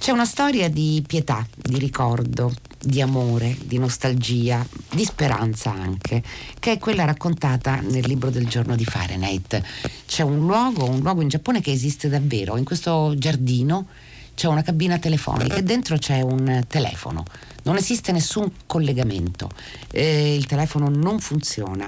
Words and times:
C'è 0.00 0.12
una 0.12 0.24
storia 0.24 0.70
di 0.70 1.04
pietà, 1.06 1.46
di 1.54 1.78
ricordo, 1.78 2.54
di 2.78 3.02
amore, 3.02 3.54
di 3.62 3.76
nostalgia, 3.76 4.66
di 4.94 5.04
speranza 5.04 5.72
anche, 5.72 6.22
che 6.58 6.72
è 6.72 6.78
quella 6.78 7.04
raccontata 7.04 7.80
nel 7.80 8.06
libro 8.06 8.30
del 8.30 8.48
giorno 8.48 8.76
di 8.76 8.84
Fahrenheit. 8.86 9.62
C'è 10.06 10.22
un 10.22 10.38
luogo, 10.46 10.88
un 10.88 11.00
luogo 11.00 11.20
in 11.20 11.28
Giappone 11.28 11.60
che 11.60 11.70
esiste 11.70 12.08
davvero, 12.08 12.56
in 12.56 12.64
questo 12.64 13.12
giardino 13.18 13.88
c'è 14.34 14.46
una 14.46 14.62
cabina 14.62 14.98
telefonica 14.98 15.56
e 15.56 15.62
dentro 15.62 15.98
c'è 15.98 16.22
un 16.22 16.64
telefono. 16.66 17.22
Non 17.64 17.76
esiste 17.76 18.10
nessun 18.10 18.50
collegamento, 18.64 19.50
eh, 19.90 20.34
il 20.34 20.46
telefono 20.46 20.88
non 20.88 21.20
funziona. 21.20 21.84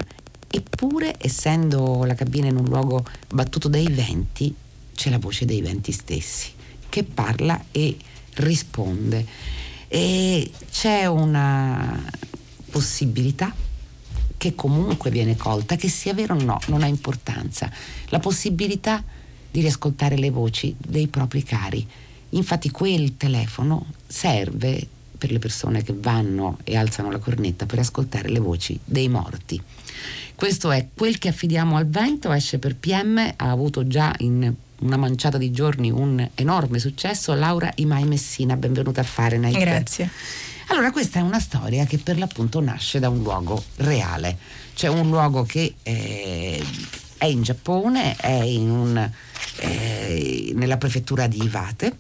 Eppure, 0.51 1.15
essendo 1.19 2.05
la 2.05 2.15
cabina 2.15 2.49
in 2.49 2.57
un 2.57 2.67
luogo 2.67 3.07
battuto 3.33 3.69
dai 3.69 3.87
venti, 3.87 4.55
c'è 4.95 5.09
la 5.09 5.19
voce 5.19 5.47
dei 5.47 5.63
venti 5.63 5.93
stessi 5.93 6.61
che 6.93 7.05
parla 7.05 7.65
e 7.71 7.97
risponde. 8.35 9.25
E 9.89 10.51
c'è 10.71 11.07
una 11.07 12.03
possibilità 12.71 13.55
che 14.37 14.55
comunque 14.55 15.11
viene 15.11 15.37
colta, 15.37 15.77
che 15.77 15.89
sia 15.89 16.13
vero 16.13 16.35
o 16.35 16.43
no, 16.43 16.61
non 16.67 16.83
ha 16.83 16.87
importanza. 16.87 17.71
La 18.09 18.19
possibilità 18.19 19.03
di 19.51 19.61
riascoltare 19.61 20.19
le 20.19 20.31
voci 20.31 20.75
dei 20.79 21.07
propri 21.07 21.43
cari 21.43 21.87
Infatti 22.35 22.71
quel 22.71 23.17
telefono 23.17 23.87
serve 24.07 24.87
per 25.19 25.31
le 25.31 25.39
persone 25.39 25.83
che 25.83 25.95
vanno 25.97 26.59
e 26.65 26.77
alzano 26.77 27.11
la 27.11 27.19
cornetta 27.19 27.67
per 27.67 27.79
ascoltare 27.79 28.29
le 28.29 28.39
voci 28.39 28.79
dei 28.85 29.09
morti. 29.09 29.61
Questo 30.35 30.71
è 30.71 30.89
quel 30.95 31.19
che 31.19 31.29
affidiamo 31.29 31.77
al 31.77 31.87
vento, 31.87 32.33
esce 32.33 32.59
per 32.59 32.77
PM, 32.77 33.19
ha 33.19 33.51
avuto 33.51 33.87
già 33.87 34.15
in 34.19 34.53
una 34.83 34.97
manciata 34.97 35.39
di 35.39 35.51
giorni 35.51 35.91
un 35.91 36.29
enorme 36.35 36.79
successo. 36.79 37.35
Laura 37.35 37.73
Imai 37.77 38.05
Messina, 38.05 38.57
benvenuta 38.57 39.01
a 39.01 39.05
Fahrenheit. 39.05 39.59
Grazie. 39.59 40.11
Allora, 40.69 40.91
questa 40.91 41.19
è 41.19 41.23
una 41.23 41.41
storia 41.41 41.85
che 41.85 41.99
per 41.99 42.19
l'appunto 42.19 42.61
nasce 42.61 42.99
da 42.99 43.09
un 43.09 43.23
luogo 43.23 43.63
reale, 43.77 44.39
cioè 44.75 44.91
un 44.91 45.09
luogo 45.09 45.43
che 45.45 45.75
eh, 45.83 46.65
è 47.19 47.27
in 47.27 47.43
Giappone, 47.43 48.17
è 48.17 48.43
in 48.43 48.71
un, 48.71 49.11
eh, 49.59 50.53
nella 50.55 50.79
prefettura 50.79 51.27
di 51.27 51.43
Iwate 51.43 51.97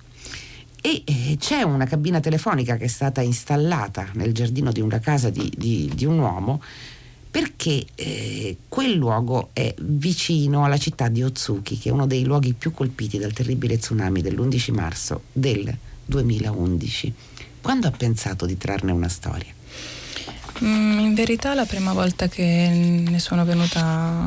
e 0.80 1.02
eh, 1.04 1.36
c'è 1.38 1.62
una 1.62 1.84
cabina 1.84 2.18
telefonica 2.18 2.76
che 2.76 2.84
è 2.84 2.88
stata 2.88 3.20
installata 3.20 4.08
nel 4.14 4.32
giardino 4.32 4.72
di 4.72 4.80
una 4.80 4.98
casa 4.98 5.30
di, 5.30 5.52
di, 5.56 5.90
di 5.94 6.04
un 6.04 6.18
uomo 6.18 6.60
perché 7.32 7.86
eh, 7.94 8.58
quel 8.68 8.92
luogo 8.92 9.48
è 9.54 9.74
vicino 9.78 10.66
alla 10.66 10.76
città 10.76 11.08
di 11.08 11.22
Otsuki, 11.22 11.78
che 11.78 11.88
è 11.88 11.92
uno 11.92 12.06
dei 12.06 12.24
luoghi 12.24 12.52
più 12.52 12.72
colpiti 12.72 13.16
dal 13.16 13.32
terribile 13.32 13.78
tsunami 13.78 14.20
dell'11 14.20 14.74
marzo 14.74 15.22
del 15.32 15.74
2011. 16.04 17.14
Quando 17.62 17.86
ha 17.86 17.90
pensato 17.90 18.44
di 18.44 18.58
trarne 18.58 18.92
una 18.92 19.08
storia? 19.08 19.50
Mm, 20.62 20.98
in 20.98 21.14
verità 21.14 21.54
la 21.54 21.64
prima 21.64 21.94
volta 21.94 22.28
che 22.28 22.44
ne 23.08 23.18
sono 23.18 23.46
venuta 23.46 23.80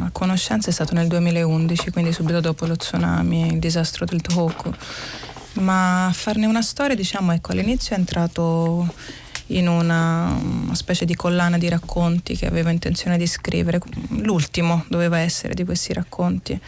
a 0.06 0.10
conoscenza 0.12 0.72
è 0.72 0.74
stato 0.74 0.96
nel 0.96 1.08
2011, 1.08 1.92
quindi 1.92 2.12
subito 2.12 2.40
dopo 2.40 2.66
lo 2.66 2.76
tsunami, 2.76 3.54
il 3.54 3.60
disastro 3.60 4.06
del 4.06 4.22
Tohoku 4.22 4.74
ma 5.62 6.12
farne 6.14 6.48
una 6.48 6.62
storia, 6.62 6.96
diciamo, 6.96 7.32
ecco, 7.32 7.52
all'inizio 7.52 7.96
è 7.96 8.00
entrato 8.00 8.94
in 9.48 9.68
una, 9.68 10.74
specie 10.74 11.06
di 11.06 11.16
collana 11.16 11.58
di 11.58 11.70
racconti 11.70 12.36
che 12.36 12.48
avevo 12.48 12.70
intenzione 12.70 13.18
di 13.18 13.28
scrivere, 13.28 13.80
l'ultimo 14.10 14.86
doveva 14.90 15.20
essere 15.20 15.54
di 15.54 15.64
questi 15.64 15.94
racconti. 15.94 16.60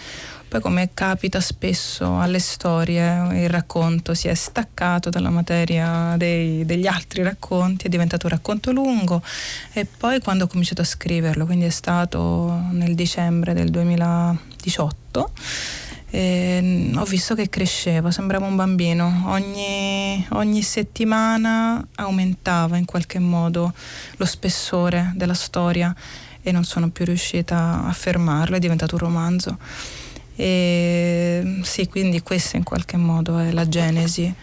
Poi 0.47 0.61
come 0.61 0.92
capita 0.94 1.42
spesso 1.42 2.20
alle 2.20 2.39
storie, 2.39 3.44
il 3.44 3.50
racconto 3.50 4.14
si 4.14 4.30
è 4.30 4.33
staccato 4.33 5.09
dalla 5.09 5.30
materia 5.30 6.16
dei, 6.17 6.66
degli 6.66 6.88
altri 6.88 7.22
racconti, 7.22 7.88
è 7.88 7.89
diventato 7.89 8.28
un 8.28 8.31
racconto 8.31 8.72
lungo 8.72 9.22
e 9.73 9.86
poi 9.86 10.22
quando 10.22 10.45
ho 10.45 10.48
cominciato 10.48 10.81
a 10.81 10.86
scriverlo, 10.86 11.45
quindi 11.45 11.66
è 11.66 11.70
stato 11.70 12.61
nel 12.71 12.95
dicembre 12.95 13.54
del 13.54 13.70
2018, 13.71 15.32
e 16.10 16.92
ho 16.95 17.04
visto 17.04 17.36
che 17.36 17.50
cresceva, 17.50 18.12
sembrava 18.12 18.45
un 18.45 18.56
bambino. 18.56 19.23
Ogni, 19.26 20.26
ogni, 20.32 20.62
settimana 20.62 21.86
aumentava 21.95 22.78
in 22.78 22.86
qualche 22.86 23.20
modo 23.20 23.73
lo 24.16 24.26
spessore 24.26 25.12
della 25.16 25.34
storia 25.34 25.94
e 26.42 26.52
non 26.52 26.64
sono 26.64 26.90
più 26.90 27.04
riuscita 27.04 27.84
a 27.86 27.92
fermarlo, 27.92 28.56
è 28.56 28.60
diventato 28.60 28.96
un 28.96 29.02
romanzo. 29.02 29.58
E 30.36 31.60
sì, 31.64 31.88
quindi 31.88 32.22
questa 32.22 32.58
in 32.58 32.64
qualche 32.64 32.96
modo 32.96 33.38
è 33.40 33.52
la 33.52 33.67
genesi. 33.67 34.34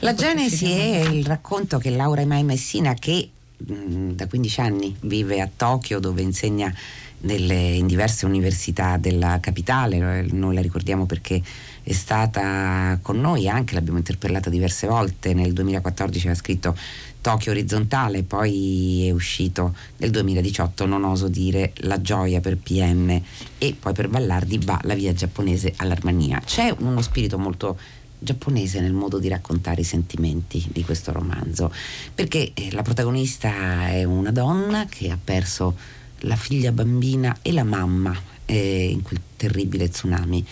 La 0.00 0.14
genesi 0.14 0.70
è 0.70 1.00
il 1.00 1.24
racconto 1.26 1.78
che 1.78 1.90
Laura 1.90 2.24
Mai 2.24 2.42
Messina, 2.42 2.94
che 2.94 3.30
mh, 3.56 4.12
da 4.12 4.26
15 4.26 4.60
anni 4.60 4.96
vive 5.00 5.40
a 5.40 5.48
Tokyo 5.54 6.00
dove 6.00 6.22
insegna 6.22 6.72
nelle, 7.20 7.54
in 7.54 7.86
diverse 7.86 8.26
università 8.26 8.96
della 8.96 9.38
capitale, 9.40 10.26
noi 10.30 10.54
la 10.54 10.60
ricordiamo 10.60 11.06
perché 11.06 11.42
è 11.82 11.92
stata 11.92 12.98
con 13.00 13.18
noi 13.20 13.48
anche, 13.48 13.74
l'abbiamo 13.74 13.98
interpellata 13.98 14.50
diverse 14.50 14.86
volte, 14.86 15.34
nel 15.34 15.52
2014 15.52 16.28
ha 16.28 16.34
scritto 16.34 16.76
Tokyo 17.20 17.50
orizzontale, 17.52 18.22
poi 18.22 19.06
è 19.06 19.10
uscito 19.10 19.74
nel 19.96 20.10
2018 20.10 20.86
Non 20.86 21.04
oso 21.04 21.28
dire 21.28 21.72
La 21.78 22.00
gioia 22.00 22.40
per 22.40 22.56
PM 22.56 23.20
e 23.58 23.76
poi 23.78 23.92
per 23.92 24.08
Vallardi 24.08 24.58
va 24.64 24.78
la 24.84 24.94
via 24.94 25.12
giapponese 25.12 25.72
all'Armania. 25.76 26.40
C'è 26.44 26.74
uno 26.78 27.02
spirito 27.02 27.38
molto 27.38 27.76
giapponese 28.18 28.80
nel 28.80 28.92
modo 28.92 29.18
di 29.18 29.28
raccontare 29.28 29.80
i 29.80 29.84
sentimenti 29.84 30.64
di 30.72 30.84
questo 30.84 31.12
romanzo, 31.12 31.72
perché 32.14 32.52
eh, 32.54 32.70
la 32.72 32.82
protagonista 32.82 33.88
è 33.88 34.04
una 34.04 34.32
donna 34.32 34.86
che 34.86 35.10
ha 35.10 35.18
perso 35.22 35.76
la 36.20 36.36
figlia 36.36 36.72
bambina 36.72 37.38
e 37.42 37.52
la 37.52 37.64
mamma 37.64 38.14
eh, 38.44 38.88
in 38.90 39.02
quel 39.02 39.20
terribile 39.36 39.88
tsunami. 39.88 40.44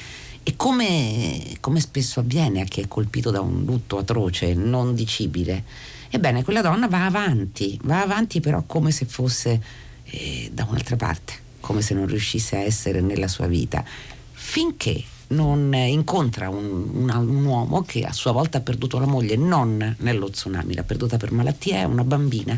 E 0.42 0.54
come, 0.54 1.56
come, 1.58 1.80
spesso 1.80 2.20
avviene 2.20 2.60
a 2.60 2.64
chi 2.64 2.80
è 2.80 2.86
colpito 2.86 3.30
da 3.32 3.40
un 3.40 3.64
lutto 3.64 3.98
atroce, 3.98 4.54
non 4.54 4.94
dicibile, 4.94 5.64
ebbene 6.08 6.44
quella 6.44 6.60
donna 6.60 6.86
va 6.86 7.04
avanti, 7.04 7.76
va 7.82 8.02
avanti 8.02 8.40
però 8.40 8.62
come 8.64 8.92
se 8.92 9.06
fosse 9.06 9.60
eh, 10.04 10.50
da 10.52 10.64
un'altra 10.68 10.94
parte, 10.94 11.32
come 11.58 11.82
se 11.82 11.94
non 11.94 12.06
riuscisse 12.06 12.54
a 12.54 12.60
essere 12.60 13.00
nella 13.00 13.26
sua 13.26 13.48
vita, 13.48 13.84
finché 14.32 15.02
non 15.28 15.74
incontra 15.74 16.48
un, 16.48 16.90
un, 16.92 17.10
un, 17.10 17.44
uomo 17.44 17.82
che 17.82 18.04
a 18.04 18.12
sua 18.12 18.30
volta 18.30 18.58
ha 18.58 18.60
perduto 18.60 19.00
la 19.00 19.06
moglie 19.06 19.34
non 19.34 19.96
nello 19.98 20.30
tsunami, 20.30 20.74
l'ha 20.74 20.84
perduta 20.84 21.16
per 21.16 21.32
malattia, 21.32 21.78
è 21.78 21.84
una 21.84 22.04
bambina 22.04 22.56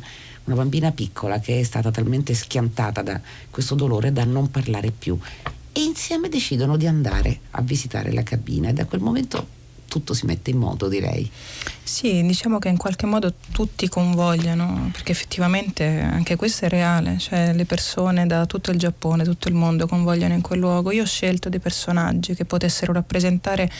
una 0.48 0.56
bambina 0.56 0.90
piccola 0.92 1.38
che 1.40 1.60
è 1.60 1.62
stata 1.62 1.90
talmente 1.90 2.32
schiantata 2.32 3.02
da 3.02 3.20
questo 3.50 3.74
dolore 3.74 4.12
da 4.12 4.24
non 4.24 4.50
parlare 4.50 4.90
più 4.90 5.18
e 5.72 5.82
insieme 5.82 6.30
decidono 6.30 6.76
di 6.76 6.86
andare 6.86 7.40
a 7.50 7.60
visitare 7.60 8.12
la 8.12 8.22
cabina 8.22 8.70
e 8.70 8.72
da 8.72 8.86
quel 8.86 9.00
momento 9.00 9.56
tutto 9.88 10.12
si 10.12 10.26
mette 10.26 10.50
in 10.50 10.58
moto, 10.58 10.86
direi. 10.88 11.28
Sì, 11.82 12.22
diciamo 12.22 12.58
che 12.58 12.68
in 12.68 12.76
qualche 12.76 13.06
modo 13.06 13.32
tutti 13.52 13.88
convogliano, 13.88 14.90
perché 14.92 15.12
effettivamente 15.12 16.00
anche 16.00 16.36
questo 16.36 16.66
è 16.66 16.68
reale, 16.68 17.18
cioè 17.18 17.54
le 17.54 17.64
persone 17.64 18.26
da 18.26 18.44
tutto 18.44 18.70
il 18.70 18.78
Giappone, 18.78 19.24
tutto 19.24 19.48
il 19.48 19.54
mondo 19.54 19.86
convogliano 19.86 20.34
in 20.34 20.42
quel 20.42 20.58
luogo. 20.58 20.92
Io 20.92 21.02
ho 21.02 21.06
scelto 21.06 21.48
dei 21.48 21.60
personaggi 21.60 22.34
che 22.34 22.44
potessero 22.44 22.92
rappresentare, 22.92 23.70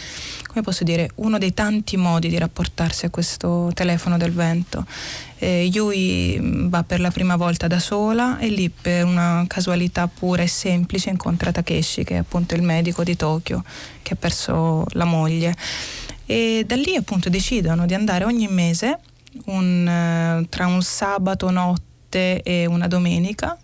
come 0.46 0.62
posso 0.62 0.82
dire, 0.82 1.10
uno 1.16 1.36
dei 1.36 1.52
tanti 1.52 1.98
modi 1.98 2.28
di 2.28 2.38
rapportarsi 2.38 3.04
a 3.04 3.10
questo 3.10 3.70
telefono 3.74 4.16
del 4.16 4.32
vento. 4.32 4.86
Eh, 5.40 5.70
Yui 5.72 6.38
va 6.68 6.82
per 6.82 6.98
la 7.00 7.10
prima 7.10 7.36
volta 7.36 7.68
da 7.68 7.78
sola 7.78 8.38
e 8.38 8.48
lì 8.48 8.70
per 8.70 9.04
una 9.04 9.44
casualità 9.46 10.08
pura 10.08 10.42
e 10.42 10.48
semplice 10.48 11.10
incontra 11.10 11.52
Takeshi, 11.52 12.02
che 12.02 12.14
è 12.14 12.18
appunto 12.18 12.54
il 12.54 12.62
medico 12.62 13.04
di 13.04 13.14
Tokyo, 13.14 13.62
che 14.02 14.14
ha 14.14 14.16
perso 14.16 14.84
la 14.90 15.04
moglie 15.04 15.54
e 16.30 16.64
da 16.66 16.76
lì 16.76 16.94
appunto 16.94 17.30
decidono 17.30 17.86
di 17.86 17.94
andare 17.94 18.24
ogni 18.24 18.48
mese 18.48 18.98
un, 19.46 19.88
eh, 19.88 20.46
tra 20.50 20.66
un 20.66 20.82
sabato 20.82 21.48
notte 21.50 22.42
e 22.42 22.66
una 22.66 22.86
domenica 22.86 23.56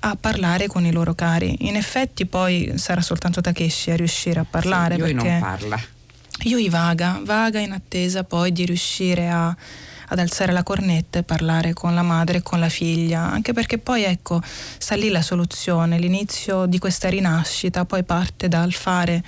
a 0.00 0.16
parlare 0.16 0.66
con 0.66 0.86
i 0.86 0.92
loro 0.92 1.14
cari. 1.14 1.66
In 1.66 1.76
effetti 1.76 2.24
poi 2.24 2.72
sarà 2.76 3.02
soltanto 3.02 3.42
Takeshi 3.42 3.90
a 3.90 3.96
riuscire 3.96 4.40
a 4.40 4.46
parlare 4.48 4.94
sì, 4.94 5.00
perché 5.00 5.30
non 5.30 5.40
parla. 5.40 5.80
Yui 6.44 6.70
vaga, 6.70 7.20
vaga 7.22 7.58
in 7.58 7.72
attesa 7.72 8.24
poi 8.24 8.50
di 8.50 8.64
riuscire 8.64 9.28
a 9.28 9.54
ad 10.10 10.18
alzare 10.18 10.52
la 10.52 10.62
cornetta 10.62 11.18
e 11.18 11.22
parlare 11.22 11.72
con 11.72 11.94
la 11.94 12.02
madre 12.02 12.38
e 12.38 12.42
con 12.42 12.58
la 12.58 12.68
figlia, 12.68 13.30
anche 13.30 13.52
perché 13.52 13.78
poi 13.78 14.02
ecco, 14.04 14.40
sta 14.42 14.96
lì 14.96 15.08
la 15.08 15.22
soluzione, 15.22 15.98
l'inizio 15.98 16.66
di 16.66 16.78
questa 16.78 17.08
rinascita 17.08 17.84
poi 17.84 18.02
parte 18.02 18.48
dal 18.48 18.72
fare 18.72 19.22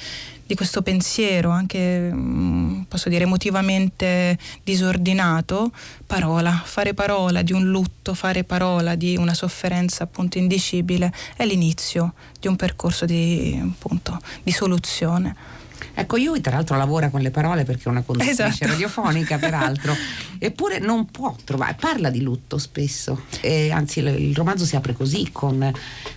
di 0.45 0.55
questo 0.55 0.83
pensiero, 0.83 1.51
anche 1.51 2.11
mm, 2.13 2.83
posso 2.83 3.09
dire 3.09 3.25
emotivamente 3.25 4.37
disordinato, 4.63 5.71
parola, 6.07 6.61
fare 6.65 6.95
parola 6.95 7.43
di 7.43 7.53
un 7.53 7.71
lutto, 7.71 8.13
fare 8.13 8.45
parola 8.45 8.95
di 8.95 9.17
una 9.17 9.35
sofferenza 9.35 10.05
appunto 10.05 10.39
indicibile, 10.39 11.13
è 11.37 11.47
l'inizio 11.47 12.15
di 12.39 12.49
un 12.49 12.57
percorso 12.57 13.07
di, 13.07 13.59
appunto, 13.63 14.21
di 14.43 14.51
soluzione. 14.51 15.52
Ecco, 15.95 16.17
Yui 16.17 16.41
tra 16.41 16.57
l'altro 16.57 16.77
lavora 16.77 17.11
con 17.11 17.21
le 17.21 17.31
parole 17.31 17.65
perché 17.65 17.85
è 17.85 17.89
una 17.89 18.03
conduttrice 18.03 18.45
esatto. 18.45 18.71
radiofonica, 18.71 19.39
peraltro, 19.39 19.95
eppure 20.39 20.79
non 20.79 21.07
può 21.07 21.37
trovare, 21.45 21.77
parla 21.79 22.11
di 22.11 22.23
lutto 22.23 22.59
spesso, 22.59 23.23
e 23.41 23.71
anzi 23.71 24.01
il, 24.01 24.35
romanzo 24.35 24.65
si 24.65 24.77
apre 24.77 24.95
così, 24.95 25.29
con 25.33 25.71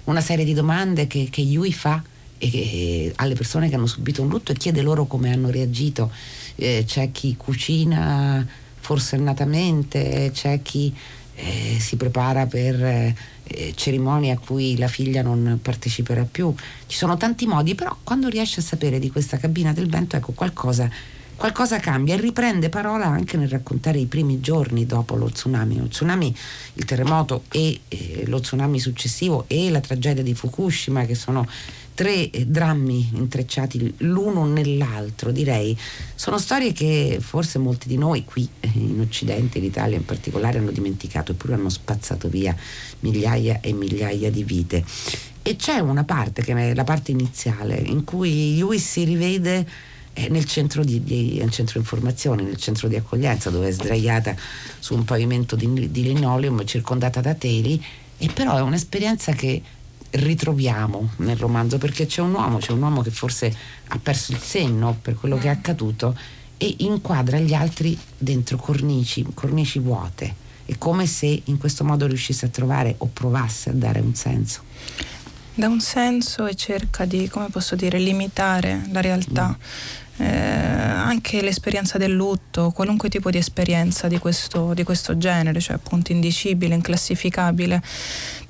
una 0.06 0.22
serie 0.22 0.46
di 0.46 0.54
domande 0.54 1.08
che, 1.08 1.28
che 1.30 1.42
Yui 1.42 1.74
fa 1.74 2.02
e, 2.38 3.12
alle 3.16 3.36
persone 3.36 3.70
che 3.70 3.76
hanno 3.76 3.88
subito 3.88 4.22
un 4.22 4.30
lutto 4.30 4.52
e 4.52 4.56
chiede 4.56 4.82
loro 4.82 5.06
come 5.06 5.32
hanno 5.32 5.50
reagito. 5.50 6.12
Eh, 6.56 6.84
c'è 6.88 7.12
chi 7.12 7.36
cucina 7.36 8.46
forsennatamente, 8.80 10.30
c'è 10.34 10.62
chi 10.62 10.94
eh, 11.36 11.78
si 11.80 11.96
prepara 11.98 12.46
per 12.46 13.14
eh, 13.48 13.74
cerimonie 13.76 14.32
a 14.32 14.38
cui 14.38 14.78
la 14.78 14.88
figlia 14.88 15.22
non 15.22 15.60
parteciperà 15.62 16.26
più. 16.30 16.54
Ci 16.88 16.98
sono 16.98 17.18
tanti 17.18 17.46
modi, 17.46 17.76
però 17.76 17.96
quando 18.04 18.28
riesce 18.28 18.60
a 18.60 18.64
sapere 18.64 19.00
di 19.00 19.12
questa 19.12 19.38
cabina 19.38 19.74
del 19.74 19.90
vento, 19.90 20.16
ecco 20.16 20.32
qualcosa, 20.32 20.90
qualcosa 21.36 21.80
cambia 21.80 22.16
e 22.16 22.20
riprende 22.20 22.70
parola 22.70 23.06
anche 23.06 23.38
nel 23.38 23.50
raccontare 23.50 24.00
i 24.00 24.06
primi 24.06 24.40
giorni 24.40 24.86
dopo 24.86 25.16
lo 25.16 25.30
tsunami. 25.30 25.78
Lo 25.78 25.88
tsunami, 25.88 26.36
il 26.74 26.86
terremoto 26.86 27.44
e 27.52 27.82
eh, 27.88 28.24
lo 28.28 28.40
tsunami 28.40 28.80
successivo 28.80 29.46
e 29.48 29.70
la 29.70 29.82
tragedia 29.82 30.24
di 30.24 30.34
Fukushima 30.34 31.06
che 31.06 31.16
sono 31.16 31.48
tre 31.96 32.30
drammi 32.46 33.12
intrecciati 33.14 33.96
l'uno 34.00 34.46
nell'altro, 34.46 35.32
direi. 35.32 35.76
Sono 36.14 36.38
storie 36.38 36.74
che 36.74 37.18
forse 37.22 37.58
molti 37.58 37.88
di 37.88 37.98
noi 37.98 38.26
qui 38.26 38.48
eh, 38.60 38.70
in 38.76 39.00
Occidente, 39.00 39.58
in 39.58 39.64
Italia 39.64 39.98
in 39.98 40.06
particolare, 40.06 40.60
hanno 40.60 40.72
dimenticato, 40.72 41.32
eppure 41.32 41.54
hanno 41.54 41.70
spazzato 41.70 42.28
via 42.28 42.56
migliaia 43.00 43.62
e 43.62 43.74
migliaia 43.74 44.30
di 44.30 44.44
vite. 44.44 44.84
E 45.42 45.56
c'è 45.56 45.80
una 45.80 46.04
parte, 46.04 46.44
che 46.44 46.54
è 46.54 46.76
la 46.76 46.84
parte 46.84 47.12
iniziale, 47.12 47.76
in 47.78 48.04
cui 48.04 48.56
Lewis 48.58 48.86
si 48.88 49.04
rivede 49.04 49.66
eh, 50.14 50.28
nel 50.30 50.46
centro 50.46 50.84
di, 50.84 51.04
di 51.04 51.38
nel 51.38 51.52
centro 51.52 51.80
informazione, 51.80 52.44
nel 52.44 52.58
centro 52.58 52.88
di 52.88 52.96
accoglienza, 52.96 53.50
dove 53.50 53.70
è 53.70 53.72
sdraiata 53.72 54.36
su 54.80 54.96
un 54.96 55.06
pavimento 55.06 55.56
di, 55.56 55.92
di 55.92 56.04
linoleum 56.04 56.66
circondata 56.66 57.22
da 57.22 57.36
teli, 57.36 57.82
e 58.18 58.30
però 58.34 58.58
è 58.58 58.62
un'esperienza 58.62 59.34
che 59.34 59.62
ritroviamo 60.16 61.10
nel 61.18 61.38
romanzo 61.38 61.78
perché 61.78 62.06
c'è 62.06 62.22
un 62.22 62.34
uomo, 62.34 62.58
c'è 62.58 62.72
un 62.72 62.82
uomo 62.82 63.02
che 63.02 63.12
forse 63.12 63.54
ha 63.88 64.00
perso 64.00 64.32
il 64.32 64.40
senno 64.40 64.98
per 65.02 65.16
quello 65.16 65.38
che 65.38 65.48
è 65.48 65.52
accaduto 65.52 66.18
e 66.58 66.76
inquadra 66.80 67.38
gli 67.40 67.54
altri 67.54 67.98
dentro 68.18 68.58
cornici, 68.58 69.26
cornici 69.34 69.80
vuote. 69.80 70.44
È 70.66 70.78
come 70.78 71.06
se 71.06 71.42
in 71.46 71.58
questo 71.58 71.84
modo 71.84 72.08
riuscisse 72.08 72.46
a 72.46 72.50
trovare 72.50 72.96
o 72.98 73.10
provasse 73.12 73.70
a 73.70 73.74
dare 73.74 74.00
un 74.00 74.16
senso. 74.16 74.62
Da 75.54 75.68
un 75.68 75.80
senso 75.80 76.48
e 76.48 76.56
cerca 76.56 77.06
di, 77.06 77.30
come 77.30 77.50
posso 77.50 77.76
dire, 77.76 78.00
limitare 78.00 78.88
la 78.92 79.02
realtà. 79.02 79.50
Mm 79.50 80.04
eh, 80.18 80.26
anche 80.26 81.42
l'esperienza 81.42 81.98
del 81.98 82.14
lutto, 82.14 82.72
qualunque 82.72 83.10
tipo 83.10 83.30
di 83.30 83.38
esperienza 83.38 84.08
di 84.08 84.18
questo, 84.18 84.74
di 84.74 84.84
questo 84.84 85.18
genere, 85.18 85.60
cioè 85.60 85.76
appunto 85.76 86.12
indicibile, 86.12 86.74
inclassificabile, 86.74 87.82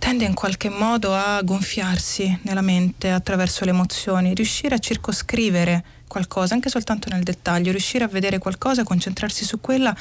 tende 0.06 0.25
in 0.25 0.36
qualche 0.36 0.69
modo 0.69 1.16
a 1.16 1.42
gonfiarsi 1.42 2.42
nella 2.44 2.62
mente 2.62 3.10
attraverso 3.10 3.66
le 3.66 3.72
emozioni, 3.72 4.36
riuscire 4.36 4.75
a 4.75 4.78
circoscrivere 4.78 5.84
qualcosa, 6.07 6.54
anche 6.54 6.69
soltanto 6.69 7.10
nel 7.10 7.24
dettaglio, 7.24 7.72
riuscire 7.72 8.04
a 8.04 8.07
vedere 8.07 8.38
qualcosa, 8.38 8.84
concentrarsi 8.84 9.44
su 9.44 9.60
quella 9.60 9.96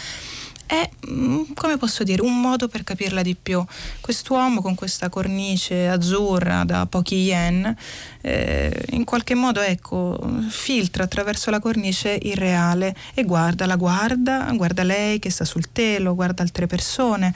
è, 0.67 0.89
mm, 1.09 1.53
come 1.55 1.77
posso 1.77 2.05
dire, 2.05 2.23
un 2.23 2.41
modo 2.41 2.69
per 2.69 2.85
capirla 2.85 3.23
di 3.23 3.37
più. 3.41 3.65
Quest'uomo 4.01 4.61
con 4.61 4.75
questa 4.75 5.09
cornice 5.09 5.89
azzurra 5.89 6.65
da 6.65 6.87
pochi 6.87 7.17
yen, 7.17 7.75
eh, 8.23 8.85
in 8.91 9.05
qualche 9.05 9.35
modo, 9.35 9.61
ecco, 9.61 10.19
filtra 10.49 11.05
attraverso 11.05 11.51
la 11.51 11.61
cornice 11.61 12.19
il 12.23 12.37
reale 12.37 12.95
e 13.15 13.25
guarda, 13.25 13.67
la 13.67 13.77
guarda, 13.77 14.51
guarda 14.55 14.83
lei 14.83 15.19
che 15.19 15.31
sta 15.31 15.45
sul 15.45 15.71
telo, 15.71 16.15
guarda 16.15 16.43
altre 16.43 16.67
persone. 16.67 17.35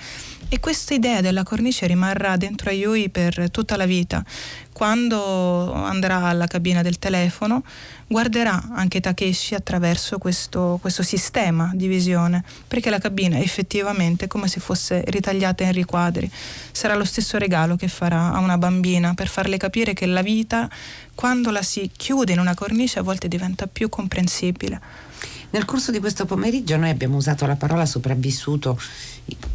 E 0.51 0.61
questa 0.61 0.95
idea 0.95 1.21
della 1.21 1.43
cornice 1.43 1.87
rimarrà 1.87 2.39
dentro 2.39 2.71
a 2.71 2.73
Yui 2.73 3.11
per 3.11 3.51
tutta 3.51 3.77
la 3.77 3.85
vita. 3.85 4.25
Quando 4.73 5.75
andrà 5.75 6.25
alla 6.25 6.47
cabina 6.47 6.81
del 6.81 6.99
telefono, 6.99 7.63
guarderà 8.07 8.71
anche 8.73 9.01
Takeshi 9.01 9.55
attraverso 9.55 10.17
questo, 10.17 10.79
questo 10.81 11.03
sistema 11.03 11.71
di 11.75 11.87
visione, 11.87 12.43
perché 12.67 12.89
la 12.89 12.99
cabina 12.99 13.39
effettivamente 13.39 14.25
è 14.25 14.29
come 14.29 14.49
se 14.49 14.59
fosse 14.59 15.05
ritagliata 15.09 15.65
in 15.65 15.73
riquadri. 15.73 16.31
Sarà 16.73 16.95
lo 16.95 17.05
stesso 17.05 17.37
regalo 17.37 17.77
che 17.77 17.89
farà 17.89 18.33
a 18.33 18.39
una 18.39 18.57
bambina 18.57 19.13
per 19.13 19.29
farle 19.29 19.59
capire 19.59 19.93
che 19.93 20.07
la 20.07 20.23
vita, 20.23 20.67
quando 21.15 21.51
la 21.51 21.63
si 21.63 21.91
chiude 21.95 22.33
in 22.33 22.39
una 22.39 22.55
cornice, 22.55 23.01
a 23.01 23.03
volte 23.03 23.29
diventa 23.29 23.67
più 23.67 23.91
comprensibile. 23.91 24.81
Nel 25.51 25.65
corso 25.65 25.91
di 25.91 25.99
questo 25.99 26.27
pomeriggio 26.27 26.77
noi 26.77 26.91
abbiamo 26.91 27.17
usato 27.17 27.47
la 27.47 27.57
parola 27.57 27.87
sopravvissuto 27.87 28.79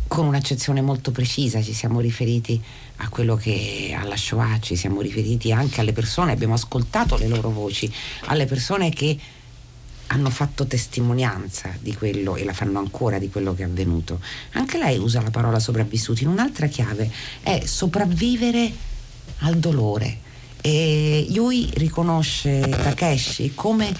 con 0.07 0.27
un'accezione 0.27 0.81
molto 0.81 1.11
precisa, 1.11 1.61
ci 1.61 1.73
siamo 1.73 1.99
riferiti 1.99 2.61
a 2.97 3.09
quello 3.09 3.35
che 3.35 3.95
alla 3.97 4.15
Shoah, 4.15 4.59
ci 4.59 4.75
siamo 4.75 5.01
riferiti 5.01 5.51
anche 5.51 5.81
alle 5.81 5.93
persone, 5.93 6.31
abbiamo 6.31 6.53
ascoltato 6.53 7.17
le 7.17 7.27
loro 7.27 7.49
voci, 7.49 7.91
alle 8.25 8.45
persone 8.45 8.89
che 8.89 9.17
hanno 10.07 10.29
fatto 10.29 10.67
testimonianza 10.67 11.75
di 11.79 11.95
quello 11.95 12.35
e 12.35 12.43
la 12.43 12.53
fanno 12.53 12.77
ancora 12.77 13.17
di 13.17 13.29
quello 13.29 13.55
che 13.55 13.63
è 13.63 13.65
avvenuto. 13.65 14.19
Anche 14.51 14.77
lei 14.77 14.97
usa 14.97 15.21
la 15.21 15.31
parola 15.31 15.59
sopravvissuti 15.59 16.23
in 16.23 16.29
un'altra 16.29 16.67
chiave, 16.67 17.09
è 17.41 17.63
sopravvivere 17.65 18.71
al 19.39 19.57
dolore. 19.57 20.19
E 20.61 21.25
Yui 21.29 21.69
riconosce 21.73 22.59
Takeshi 22.69 23.53
come 23.55 23.91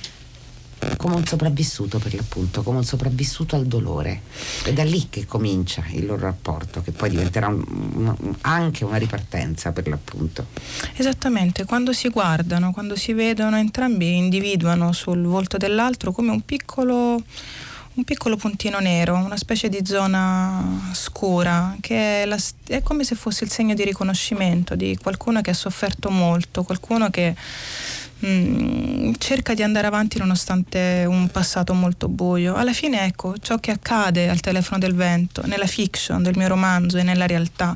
come 0.98 1.16
un 1.16 1.26
sopravvissuto 1.26 2.00
per 2.00 2.14
l'appunto, 2.14 2.64
come 2.64 2.78
un 2.78 2.84
sopravvissuto 2.84 3.56
al 3.56 3.66
dolore. 3.66 4.22
È 4.64 4.74
da 4.74 4.84
lì 4.84 5.08
che 5.10 5.26
comincia 5.26 5.84
il 5.92 6.06
loro 6.06 6.22
rapporto, 6.22 6.82
che 6.82 6.92
poi 6.92 7.10
diventerà 7.10 7.48
un, 7.48 7.64
un, 7.68 8.36
anche 8.42 8.84
una 8.84 8.98
ripartenza 8.98 9.72
per 9.72 9.88
l'appunto. 9.88 10.48
Esattamente, 10.96 11.66
quando 11.66 11.94
si 11.94 12.10
guardano, 12.10 12.72
quando 12.72 12.96
si 12.96 13.14
vedono, 13.14 13.58
entrambi 13.58 14.18
individuano 14.18 14.92
sul 14.92 15.24
volto 15.24 15.58
dell'altro 15.58 16.12
come 16.12 16.32
un 16.32 16.42
piccolo 16.42 17.22
un 17.96 18.06
piccolo 18.06 18.38
puntino 18.38 18.80
nero, 18.80 19.16
una 19.16 19.38
specie 19.38 19.70
di 19.70 19.82
zona 19.84 20.90
scura, 20.94 21.78
che 21.80 22.24
è, 22.24 22.26
la, 22.26 22.38
è, 22.68 22.82
come 22.82 23.04
se 23.04 23.14
fosse 23.14 23.44
il 23.44 23.52
segno 23.52 23.76
di 23.76 23.84
riconoscimento 23.84 24.74
di 24.74 24.98
qualcuno 25.00 25.42
che 25.42 25.52
ha 25.52 25.54
sofferto 25.54 26.10
molto, 26.10 26.64
qualcuno 26.64 27.12
che 27.12 27.36
Mm, 28.26 28.83
cerca 29.24 29.54
di 29.54 29.64
andare 29.64 29.88
avanti 29.88 30.18
nonostante 30.18 31.06
un 31.08 31.30
passato 31.30 31.74
molto 31.74 32.10
buio. 32.10 32.56
Alla 32.56 32.74
fine, 32.74 33.06
ecco, 33.06 33.38
ciò 33.38 33.58
che 33.58 33.72
accade 33.72 34.28
al 34.28 34.42
telefono 34.42 34.80
del 34.80 34.94
vento, 34.94 35.44
nella 35.46 35.66
fiction 35.66 36.22
del 36.22 36.36
mio 36.36 36.50
romanzo 36.50 36.98
e 36.98 37.04
nella 37.04 37.26
realtà 37.26 37.74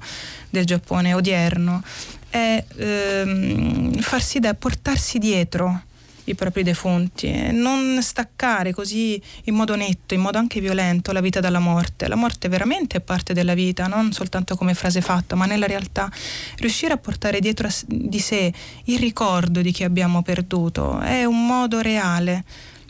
del 0.50 0.66
Giappone 0.66 1.14
odierno, 1.14 1.82
è 2.30 2.62
ehm, 2.76 3.98
farsi 4.02 4.40
da 4.40 4.54
portarsi 4.56 5.20
dietro 5.20 5.84
i 6.28 6.36
propri 6.36 6.64
defunti 6.64 7.28
e 7.28 7.52
non 7.52 8.02
staccare 8.02 8.74
così 8.74 9.22
in 9.46 9.56
modo 9.56 9.76
netto, 9.76 10.14
in 10.14 10.22
modo 10.22 10.38
anche 10.38 10.60
violento 10.60 11.12
la 11.12 11.22
vita 11.22 11.40
dalla 11.40 11.60
morte. 11.60 12.08
La 12.08 12.16
morte 12.16 12.50
veramente 12.50 12.98
è 12.98 13.02
parte 13.02 13.34
della 13.34 13.54
vita, 13.54 13.88
non 13.88 14.12
soltanto 14.12 14.56
come 14.56 14.74
frase 14.74 15.02
fatta, 15.02 15.36
ma 15.36 15.46
nella 15.46 15.68
realtà 15.68 16.12
riuscire 16.58 16.94
a 16.94 16.98
portare 16.98 17.40
dietro 17.40 17.70
di 17.88 18.20
sé 18.20 18.54
il 18.86 19.00
ricordo 19.00 19.62
di 19.62 19.72
chi 19.72 19.84
abbiamo 19.84 20.22
perduto 20.22 21.00
è 21.00 21.24
un 21.24 21.46
modo 21.46 21.80
reale 21.82 22.44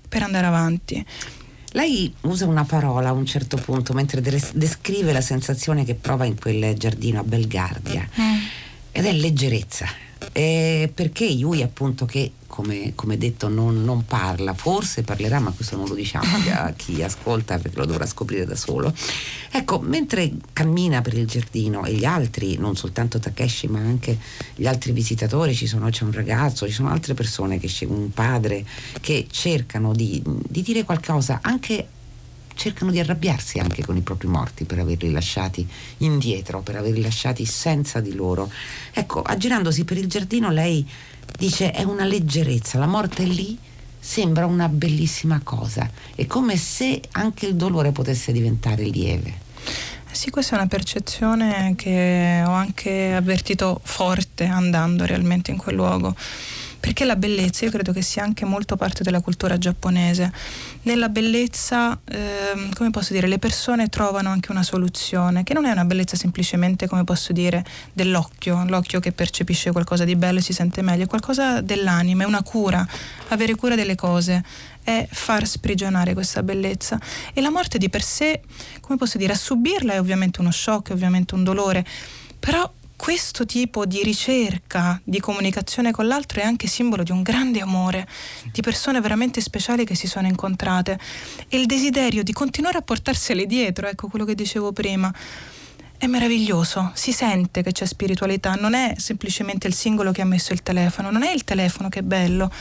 per 0.08 0.24
andare 0.24 0.46
avanti. 0.46 1.06
Lei 1.72 2.12
usa 2.22 2.46
una 2.46 2.64
parola 2.64 3.10
a 3.10 3.12
un 3.12 3.26
certo 3.26 3.58
punto 3.58 3.94
mentre 3.94 4.22
descrive 4.22 5.12
la 5.12 5.22
sensazione 5.22 5.84
che 5.86 5.94
prova 5.94 6.26
in 6.26 6.40
quel 6.40 6.76
giardino 6.76 7.20
a 7.20 7.24
Belgardia 7.24 8.08
mm. 8.20 8.38
ed 8.92 9.06
è 9.06 9.12
leggerezza. 9.12 9.86
Eh, 10.32 10.92
perché 10.94 11.26
Yui 11.26 11.62
appunto 11.62 12.06
che 12.06 12.32
come, 12.58 12.94
come 12.96 13.20
detto 13.20 13.50
non, 13.50 13.84
non, 13.84 14.04
parla, 14.08 14.56
forse 14.56 15.04
parlerà, 15.04 15.40
ma 15.40 15.52
questo 15.52 15.76
non 15.76 15.88
lo 15.88 15.94
diciamo 15.94 16.26
a 16.54 16.74
chi 16.76 17.04
ascolta 17.04 17.60
perché 17.60 17.78
lo 17.78 17.86
dovrà 17.86 18.08
scoprire 18.08 18.46
da 18.46 18.56
solo. 18.56 18.92
Ecco, 19.52 19.80
mentre 19.80 20.32
cammina 20.54 21.02
per 21.02 21.14
il 21.14 21.28
giardino 21.28 21.86
e 21.86 21.94
gli 21.94 22.04
altri, 22.04 22.58
non 22.58 22.76
soltanto 22.76 23.20
Takeshi, 23.20 23.68
ma 23.68 23.78
anche 23.78 24.18
gli 24.56 24.66
altri 24.66 24.92
visitatori, 24.92 25.54
ci 25.54 25.68
sono, 25.68 25.88
c'è 25.92 26.04
un 26.04 26.12
ragazzo, 26.12 26.66
ci 26.66 26.74
sono 26.74 26.90
altre 26.90 27.14
persone, 27.14 27.60
che, 27.60 27.70
un 27.86 28.10
padre, 28.10 28.66
che 29.02 29.28
cercano 29.30 29.94
di, 29.94 30.20
di 30.26 30.64
dire 30.64 30.84
qualcosa 30.84 31.40
anche 31.44 31.90
cercano 32.58 32.92
di 32.92 33.00
arrabbiarsi 33.00 33.60
anche 33.60 33.86
con 33.86 33.96
i 33.96 34.02
propri 34.02 34.28
morti 34.28 34.66
per 34.66 34.80
averli 34.80 35.12
lasciati 35.12 35.66
indietro, 36.00 36.62
per 36.62 36.76
averli 36.76 37.02
lasciati 37.02 37.46
senza 37.46 38.02
di 38.02 38.14
loro. 38.14 38.52
Ecco, 38.92 39.22
aggirandosi 39.22 39.86
per 39.86 39.98
il 39.98 40.08
giardino 40.08 40.52
lei 40.52 40.86
dice 41.38 41.72
è 41.72 41.84
una 41.84 42.04
leggerezza, 42.04 42.80
la 42.80 42.88
morte 42.88 43.24
lì 43.24 43.58
sembra 44.00 44.46
una 44.46 44.68
bellissima 44.68 45.40
cosa, 45.44 45.90
è 46.16 46.26
come 46.26 46.58
se 46.58 47.02
anche 47.12 47.46
il 47.46 47.56
dolore 47.56 47.92
potesse 47.92 48.32
diventare 48.32 48.84
lieve. 48.84 49.46
Sì, 50.10 50.30
questa 50.32 50.56
è 50.56 50.58
una 50.58 50.68
percezione 50.68 51.76
che 51.76 52.42
ho 52.46 52.52
anche 52.52 53.14
avvertito 53.14 53.80
forte 53.84 54.46
andando 54.46 55.06
realmente 55.06 55.52
in 55.52 55.58
quel 55.58 55.76
luogo 55.76 56.16
perché 56.88 57.04
la 57.04 57.18
bellezza? 57.18 57.66
Io 57.66 57.72
credo 57.72 57.92
che 57.92 58.02
sia 58.02 58.24
anche 58.24 58.46
molto 58.46 58.78
parte 58.78 59.04
della 59.04 59.20
cultura 59.20 59.58
giapponese. 59.58 60.32
Nella 60.84 61.10
bellezza, 61.10 62.00
eh, 62.06 62.70
come 62.74 62.92
posso 62.92 63.12
dire, 63.12 63.28
le 63.28 63.40
persone 63.40 63.90
trovano 63.90 64.30
anche 64.30 64.52
una 64.52 64.64
soluzione, 64.64 65.44
che 65.44 65.54
non 65.54 65.66
è 65.66 65.72
una 65.72 65.84
bellezza 65.84 66.16
semplicemente, 66.16 66.88
come 66.88 67.04
posso 67.04 67.34
dire, 67.34 67.66
dell'occhio, 67.92 68.64
l'occhio 68.70 69.02
che 69.02 69.12
percepisce 69.12 69.74
qualcosa 69.74 70.06
di 70.06 70.16
bello 70.16 70.40
e 70.40 70.42
si 70.42 70.54
sente 70.54 70.82
meglio, 70.82 71.04
è 71.04 71.08
qualcosa 71.08 71.60
dell'anima, 71.60 72.24
è 72.24 72.26
una 72.26 72.42
cura, 72.42 72.88
avere 73.28 73.56
cura 73.56 73.76
delle 73.76 73.96
cose 73.96 74.46
è 74.82 75.06
far 75.12 75.46
sprigionare 75.46 76.14
questa 76.14 76.42
bellezza. 76.42 76.98
E 77.34 77.42
la 77.42 77.52
morte 77.52 77.78
di 77.78 77.90
per 77.90 78.02
sé, 78.02 78.40
come 78.80 78.98
posso 78.98 79.18
dire, 79.18 79.34
a 79.34 79.36
subirla 79.36 79.92
è 79.92 80.00
ovviamente 80.00 80.40
uno 80.40 80.52
shock, 80.52 80.92
è 80.92 80.94
ovviamente 80.94 81.36
un 81.36 81.44
dolore, 81.44 81.86
però 82.40 82.72
questo 82.98 83.46
tipo 83.46 83.86
di 83.86 84.04
ricerca, 84.04 85.00
di 85.04 85.20
comunicazione 85.22 85.92
con 85.92 86.08
l'altro 86.08 86.42
è 86.42 86.44
anche 86.44 86.68
simbolo 86.68 87.04
di 87.04 87.12
un 87.12 87.22
grande 87.22 87.62
amore, 87.62 88.06
di 88.52 88.62
persone 88.62 89.00
veramente 89.00 89.40
speciali 89.40 89.86
che 89.86 89.96
si 89.96 90.08
sono 90.08 90.28
incontrate 90.28 91.00
e 91.48 91.58
il 91.58 91.68
desiderio 91.68 92.24
di 92.24 92.34
continuare 92.34 92.80
a 92.80 92.82
portarsele 92.82 93.46
dietro, 93.46 93.88
ecco 93.88 94.10
quello 94.10 94.26
che 94.26 94.36
dicevo 94.36 94.74
prima. 94.74 95.14
È 96.00 96.06
meraviglioso, 96.06 96.92
si 96.94 97.12
sente 97.12 97.64
che 97.64 97.72
c'è 97.72 97.86
spiritualità, 97.86 98.54
non 98.54 98.74
è 98.74 98.94
semplicemente 98.98 99.68
il 99.68 99.74
singolo 99.74 100.12
che 100.12 100.22
ha 100.22 100.26
messo 100.26 100.54
il 100.54 100.62
telefono, 100.62 101.10
non 101.10 101.24
è 101.24 101.32
il 101.32 101.44
telefono 101.44 101.90
che 101.90 102.00
è 102.00 102.04
bello, 102.04 102.52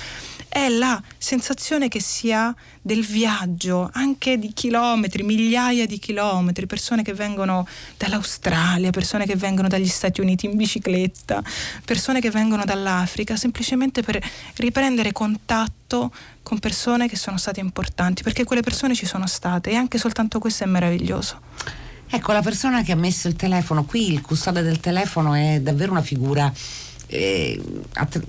è 0.57 0.71
la 0.71 1.03
sensazione 1.19 1.89
che 1.89 2.01
si 2.01 2.33
ha 2.33 2.55
del 2.81 3.05
viaggio, 3.05 3.91
anche 3.93 4.39
di 4.39 4.55
chilometri, 4.55 5.23
migliaia 5.23 5.85
di 5.85 5.99
chilometri, 5.99 6.65
persone 6.65 7.03
che 7.03 7.13
vengono 7.13 7.69
dall'Australia, 7.99 8.89
persone 8.89 9.27
che 9.27 9.37
vengono 9.37 9.69
dagli 9.69 9.87
Stati 9.87 10.23
Uniti 10.23 10.47
in 10.47 10.57
bicicletta, 10.57 11.43
persone 11.85 12.21
che 12.21 12.31
vengono 12.31 12.65
dall'Africa, 12.65 13.37
semplicemente 13.37 14.03
per 14.03 14.19
riprendere 14.57 15.13
contatto 15.13 16.11
con 16.43 16.59
persone 16.59 17.07
che 17.07 17.17
sono 17.17 17.37
state 17.37 17.61
importanti, 17.61 18.23
perché 18.23 18.45
quelle 18.45 18.63
persone 18.63 18.95
ci 18.95 19.05
sono 19.05 19.27
state 19.27 19.73
e 19.73 19.75
anche 19.75 19.99
soltanto 19.99 20.39
questo 20.39 20.65
è 20.65 20.67
meraviglioso. 20.67 21.39
Ecco, 22.09 22.33
la 22.33 22.41
persona 22.41 22.83
che 22.83 22.93
ha 22.93 22.97
messo 22.97 23.29
il 23.29 23.37
telefono, 23.37 23.85
qui 23.85 24.11
il 24.11 24.23
custode 24.23 24.63
del 24.63 24.81
telefono 24.81 25.35
è 25.35 25.61
davvero 25.61 25.91
una 25.91 26.03
figura 26.03 26.51
eh, 27.07 27.61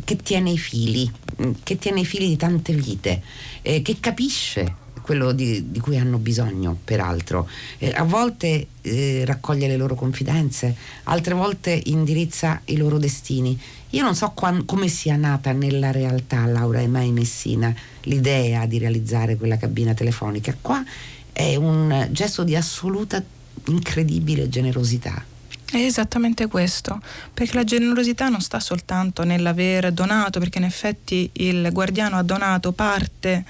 che 0.04 0.16
tiene 0.18 0.52
i 0.52 0.58
fili, 0.58 1.10
mm, 1.42 1.52
che 1.64 1.78
tiene 1.78 2.02
i 2.02 2.06
fili 2.06 2.28
di 2.28 2.38
tante 2.38 2.74
vite, 2.74 3.22
eh, 3.62 3.82
che 3.82 3.98
capisce 4.00 4.86
quello 5.08 5.32
di, 5.32 5.72
di, 5.72 5.80
cui 5.80 5.98
hanno 5.98 6.18
bisogno, 6.18 6.78
peraltro. 6.84 7.48
Eh, 7.78 7.94
a 7.96 8.04
volte 8.04 8.68
eh, 8.82 9.24
raccoglie 9.26 9.68
le 9.68 9.78
loro 9.78 9.96
confidenze, 9.96 10.76
altre 11.04 11.34
volte 11.34 11.82
indirizza 11.86 12.62
i 12.66 12.76
loro 12.76 12.98
destini. 12.98 13.58
Io 13.92 14.04
non 14.04 14.16
so 14.16 14.32
quando, 14.36 14.66
come 14.66 14.90
sia 14.90 15.16
nata 15.16 15.54
nella 15.54 15.92
realtà 15.92 16.46
Laura 16.46 16.82
e 16.82 16.88
Mai 16.88 17.14
Messina 17.14 17.74
l'idea 18.02 18.66
di 18.66 18.80
realizzare 18.80 19.38
quella 19.38 19.56
cabina 19.56 19.94
telefonica. 19.94 20.54
Qua 20.60 20.84
è 21.32 21.56
un 21.56 22.10
gesto 22.12 22.44
di 22.44 22.58
assoluta 22.58 23.24
incredibile 23.68 24.50
generosità. 24.50 25.24
È 25.70 25.76
esattamente 25.76 26.48
questo, 26.48 27.02
perché 27.34 27.54
la 27.56 27.66
generosità 27.66 28.30
non 28.30 28.40
sta 28.40 28.60
soltanto 28.60 29.24
nell'aver 29.24 29.92
donato, 29.92 30.40
perché 30.40 30.60
in 30.60 30.64
effetti 30.64 31.30
il 31.34 31.70
guardiano 31.74 32.18
ha 32.18 32.24
donato 32.24 32.72
parte 32.72 33.44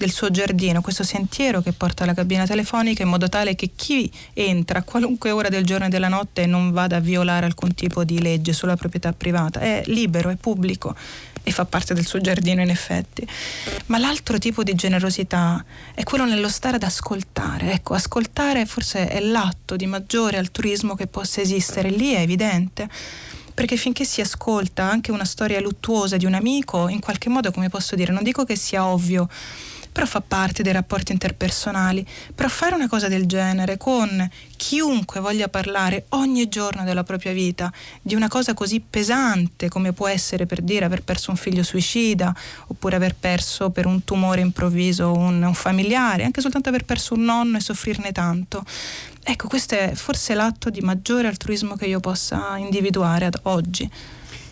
del 0.00 0.10
suo 0.10 0.30
giardino, 0.30 0.80
questo 0.80 1.04
sentiero 1.04 1.60
che 1.60 1.72
porta 1.72 2.04
alla 2.04 2.14
cabina 2.14 2.46
telefonica 2.46 3.02
in 3.02 3.10
modo 3.10 3.28
tale 3.28 3.54
che 3.54 3.72
chi 3.76 4.10
entra 4.32 4.78
a 4.78 4.82
qualunque 4.82 5.30
ora 5.30 5.50
del 5.50 5.66
giorno 5.66 5.84
e 5.84 5.88
della 5.90 6.08
notte 6.08 6.46
non 6.46 6.70
vada 6.70 6.96
a 6.96 7.00
violare 7.00 7.44
alcun 7.44 7.74
tipo 7.74 8.02
di 8.02 8.18
legge 8.18 8.54
sulla 8.54 8.76
proprietà 8.76 9.12
privata, 9.12 9.60
è 9.60 9.82
libero, 9.88 10.30
è 10.30 10.36
pubblico 10.36 10.96
e 11.42 11.50
fa 11.50 11.66
parte 11.66 11.92
del 11.92 12.06
suo 12.06 12.18
giardino 12.18 12.62
in 12.62 12.70
effetti. 12.70 13.26
Ma 13.86 13.98
l'altro 13.98 14.38
tipo 14.38 14.62
di 14.62 14.74
generosità 14.74 15.62
è 15.94 16.02
quello 16.02 16.24
nello 16.24 16.48
stare 16.48 16.76
ad 16.76 16.82
ascoltare. 16.82 17.72
Ecco, 17.72 17.92
ascoltare 17.92 18.64
forse 18.64 19.06
è 19.06 19.20
l'atto 19.20 19.76
di 19.76 19.84
maggiore 19.84 20.38
altruismo 20.38 20.94
che 20.94 21.08
possa 21.08 21.42
esistere, 21.42 21.90
lì 21.90 22.14
è 22.14 22.20
evidente. 22.20 22.88
Perché 23.52 23.76
finché 23.76 24.06
si 24.06 24.22
ascolta 24.22 24.84
anche 24.84 25.12
una 25.12 25.26
storia 25.26 25.60
luttuosa 25.60 26.16
di 26.16 26.24
un 26.24 26.32
amico, 26.32 26.88
in 26.88 27.00
qualche 27.00 27.28
modo, 27.28 27.50
come 27.50 27.68
posso 27.68 27.94
dire, 27.96 28.12
non 28.12 28.22
dico 28.22 28.44
che 28.44 28.56
sia 28.56 28.86
ovvio, 28.86 29.28
però 29.92 30.06
fa 30.06 30.20
parte 30.20 30.62
dei 30.62 30.72
rapporti 30.72 31.12
interpersonali. 31.12 32.06
Però 32.34 32.48
fare 32.48 32.74
una 32.74 32.88
cosa 32.88 33.08
del 33.08 33.26
genere 33.26 33.76
con 33.76 34.28
chiunque 34.56 35.20
voglia 35.20 35.48
parlare 35.48 36.06
ogni 36.10 36.48
giorno 36.48 36.84
della 36.84 37.02
propria 37.02 37.32
vita 37.32 37.72
di 38.02 38.14
una 38.14 38.28
cosa 38.28 38.54
così 38.54 38.80
pesante 38.80 39.68
come 39.68 39.92
può 39.92 40.06
essere 40.06 40.46
per 40.46 40.60
dire 40.60 40.84
aver 40.84 41.02
perso 41.02 41.30
un 41.30 41.36
figlio 41.36 41.62
suicida 41.62 42.34
oppure 42.66 42.96
aver 42.96 43.14
perso 43.14 43.70
per 43.70 43.86
un 43.86 44.04
tumore 44.04 44.40
improvviso 44.40 45.12
un, 45.12 45.42
un 45.42 45.54
familiare, 45.54 46.24
anche 46.24 46.40
soltanto 46.40 46.68
aver 46.68 46.84
perso 46.84 47.14
un 47.14 47.24
nonno 47.24 47.56
e 47.56 47.60
soffrirne 47.60 48.12
tanto. 48.12 48.64
Ecco, 49.22 49.48
questo 49.48 49.74
è 49.74 49.92
forse 49.94 50.34
l'atto 50.34 50.70
di 50.70 50.80
maggiore 50.80 51.28
altruismo 51.28 51.76
che 51.76 51.86
io 51.86 52.00
possa 52.00 52.56
individuare 52.56 53.26
ad 53.26 53.38
oggi. 53.42 53.90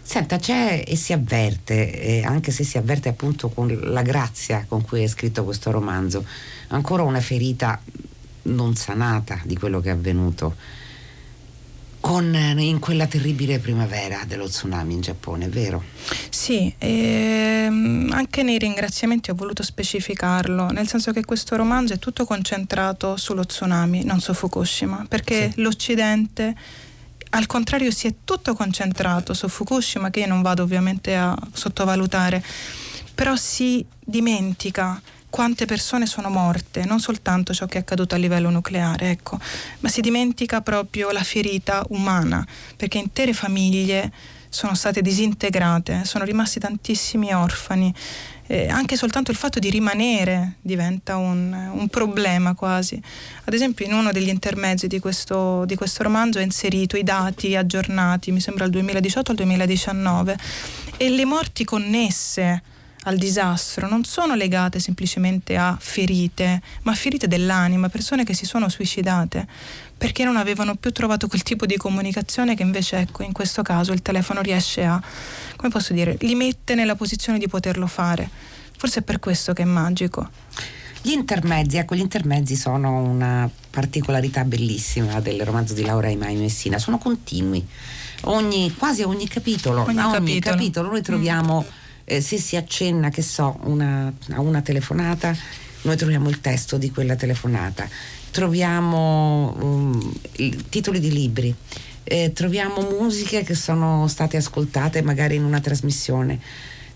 Senta, 0.08 0.38
c'è 0.38 0.84
e 0.86 0.96
si 0.96 1.12
avverte, 1.12 2.00
eh, 2.00 2.24
anche 2.24 2.50
se 2.50 2.64
si 2.64 2.78
avverte 2.78 3.10
appunto 3.10 3.50
con 3.50 3.78
la 3.78 4.00
grazia 4.00 4.64
con 4.66 4.82
cui 4.82 5.02
è 5.02 5.06
scritto 5.06 5.44
questo 5.44 5.70
romanzo, 5.70 6.24
ancora 6.68 7.02
una 7.02 7.20
ferita 7.20 7.78
non 8.44 8.74
sanata 8.74 9.38
di 9.44 9.54
quello 9.54 9.80
che 9.80 9.90
è 9.90 9.92
avvenuto 9.92 10.56
con, 12.00 12.34
in 12.56 12.78
quella 12.78 13.06
terribile 13.06 13.58
primavera 13.58 14.22
dello 14.26 14.48
tsunami 14.48 14.94
in 14.94 15.02
Giappone, 15.02 15.46
vero? 15.48 15.84
Sì, 16.30 16.72
ehm, 16.78 18.10
anche 18.10 18.42
nei 18.42 18.56
ringraziamenti 18.56 19.28
ho 19.28 19.34
voluto 19.34 19.62
specificarlo, 19.62 20.70
nel 20.70 20.88
senso 20.88 21.12
che 21.12 21.22
questo 21.22 21.54
romanzo 21.54 21.92
è 21.92 21.98
tutto 21.98 22.24
concentrato 22.24 23.18
sullo 23.18 23.44
tsunami, 23.44 24.04
non 24.04 24.20
su 24.20 24.32
Fukushima, 24.32 25.04
perché 25.06 25.50
sì. 25.52 25.60
l'Occidente 25.60 26.56
al 27.30 27.46
contrario 27.46 27.90
si 27.90 28.06
è 28.06 28.14
tutto 28.24 28.54
concentrato 28.54 29.34
su 29.34 29.48
Fukushima, 29.48 30.10
che 30.10 30.20
io 30.20 30.26
non 30.26 30.42
vado 30.42 30.62
ovviamente 30.62 31.16
a 31.16 31.36
sottovalutare, 31.52 32.42
però 33.14 33.36
si 33.36 33.84
dimentica 33.98 35.00
quante 35.30 35.66
persone 35.66 36.06
sono 36.06 36.30
morte, 36.30 36.84
non 36.84 37.00
soltanto 37.00 37.52
ciò 37.52 37.66
che 37.66 37.78
è 37.78 37.80
accaduto 37.80 38.14
a 38.14 38.18
livello 38.18 38.50
nucleare, 38.50 39.10
ecco, 39.10 39.38
ma 39.80 39.88
si 39.88 40.00
dimentica 40.00 40.62
proprio 40.62 41.10
la 41.10 41.22
ferita 41.22 41.84
umana, 41.90 42.46
perché 42.76 42.98
intere 42.98 43.32
famiglie 43.34 44.10
sono 44.48 44.74
state 44.74 45.02
disintegrate, 45.02 46.04
sono 46.04 46.24
rimasti 46.24 46.58
tantissimi 46.58 47.34
orfani 47.34 47.94
eh, 48.48 48.66
anche 48.68 48.96
soltanto 48.96 49.30
il 49.30 49.36
fatto 49.36 49.58
di 49.58 49.68
rimanere 49.68 50.54
diventa 50.62 51.16
un, 51.16 51.52
un, 51.52 51.88
problema 51.88 52.54
quasi. 52.54 53.00
Ad 53.44 53.52
esempio 53.52 53.84
in 53.84 53.92
uno 53.92 54.10
degli 54.10 54.28
intermezzi 54.28 54.86
di 54.86 54.98
questo, 54.98 55.64
di 55.66 55.76
questo 55.76 56.02
romanzo 56.02 56.38
è 56.38 56.42
inserito 56.42 56.96
i 56.96 57.04
dati 57.04 57.54
aggiornati, 57.54 58.32
mi 58.32 58.40
sembra 58.40 58.64
al 58.64 58.70
2018 58.70 59.30
al 59.30 59.36
2019, 59.36 60.38
e 60.96 61.10
le 61.10 61.24
morti 61.26 61.64
connesse 61.64 62.62
al 63.02 63.16
disastro 63.16 63.88
non 63.88 64.04
sono 64.04 64.34
legate 64.34 64.80
semplicemente 64.80 65.56
a 65.56 65.76
ferite, 65.78 66.60
ma 66.82 66.92
a 66.92 66.94
ferite 66.94 67.28
dell'anima, 67.28 67.88
persone 67.88 68.24
che 68.24 68.34
si 68.34 68.44
sono 68.44 68.68
suicidate 68.68 69.46
perché 69.98 70.24
non 70.24 70.36
avevano 70.36 70.76
più 70.76 70.92
trovato 70.92 71.26
quel 71.26 71.42
tipo 71.42 71.66
di 71.66 71.76
comunicazione 71.76 72.54
che 72.54 72.62
invece 72.62 72.98
ecco 72.98 73.24
in 73.24 73.32
questo 73.32 73.62
caso 73.62 73.92
il 73.92 74.00
telefono 74.00 74.40
riesce 74.40 74.84
a 74.84 75.02
come 75.56 75.70
posso 75.70 75.92
dire 75.92 76.16
li 76.20 76.36
mette 76.36 76.74
nella 76.74 76.94
posizione 76.94 77.38
di 77.38 77.48
poterlo 77.48 77.88
fare 77.88 78.30
forse 78.76 79.00
è 79.00 79.02
per 79.02 79.18
questo 79.18 79.52
che 79.52 79.62
è 79.62 79.66
magico 79.66 80.30
gli 81.02 81.12
intermezzi, 81.12 81.76
ecco, 81.76 81.94
gli 81.94 82.00
intermezzi 82.00 82.56
sono 82.56 83.00
una 83.02 83.48
particolarità 83.70 84.44
bellissima 84.44 85.20
del 85.20 85.44
romanzo 85.44 85.72
di 85.72 85.82
Laura 85.82 86.08
Imai 86.08 86.36
Messina, 86.36 86.78
sono 86.78 86.98
continui. 86.98 87.64
Ogni, 88.22 88.74
quasi 88.76 89.02
a 89.02 89.06
ogni 89.06 89.28
capitolo, 89.28 89.82
ogni, 89.82 89.98
a 89.98 90.08
ogni 90.08 90.14
capitolo. 90.14 90.56
capitolo 90.56 90.90
noi 90.90 91.02
troviamo, 91.02 91.64
mm. 91.64 92.02
eh, 92.04 92.20
se 92.20 92.38
si 92.38 92.56
accenna, 92.56 93.10
che 93.10 93.22
so, 93.22 93.58
una, 93.62 94.12
a 94.32 94.40
una 94.40 94.60
telefonata, 94.60 95.34
noi 95.82 95.96
troviamo 95.96 96.28
il 96.28 96.40
testo 96.40 96.76
di 96.76 96.90
quella 96.90 97.14
telefonata 97.14 97.88
troviamo 98.38 99.52
um, 99.58 100.12
titoli 100.68 101.00
di 101.00 101.10
libri, 101.10 101.52
eh, 102.04 102.30
troviamo 102.32 102.82
musiche 102.88 103.42
che 103.42 103.56
sono 103.56 104.06
state 104.06 104.36
ascoltate 104.36 105.02
magari 105.02 105.34
in 105.34 105.42
una 105.42 105.58
trasmissione. 105.58 106.38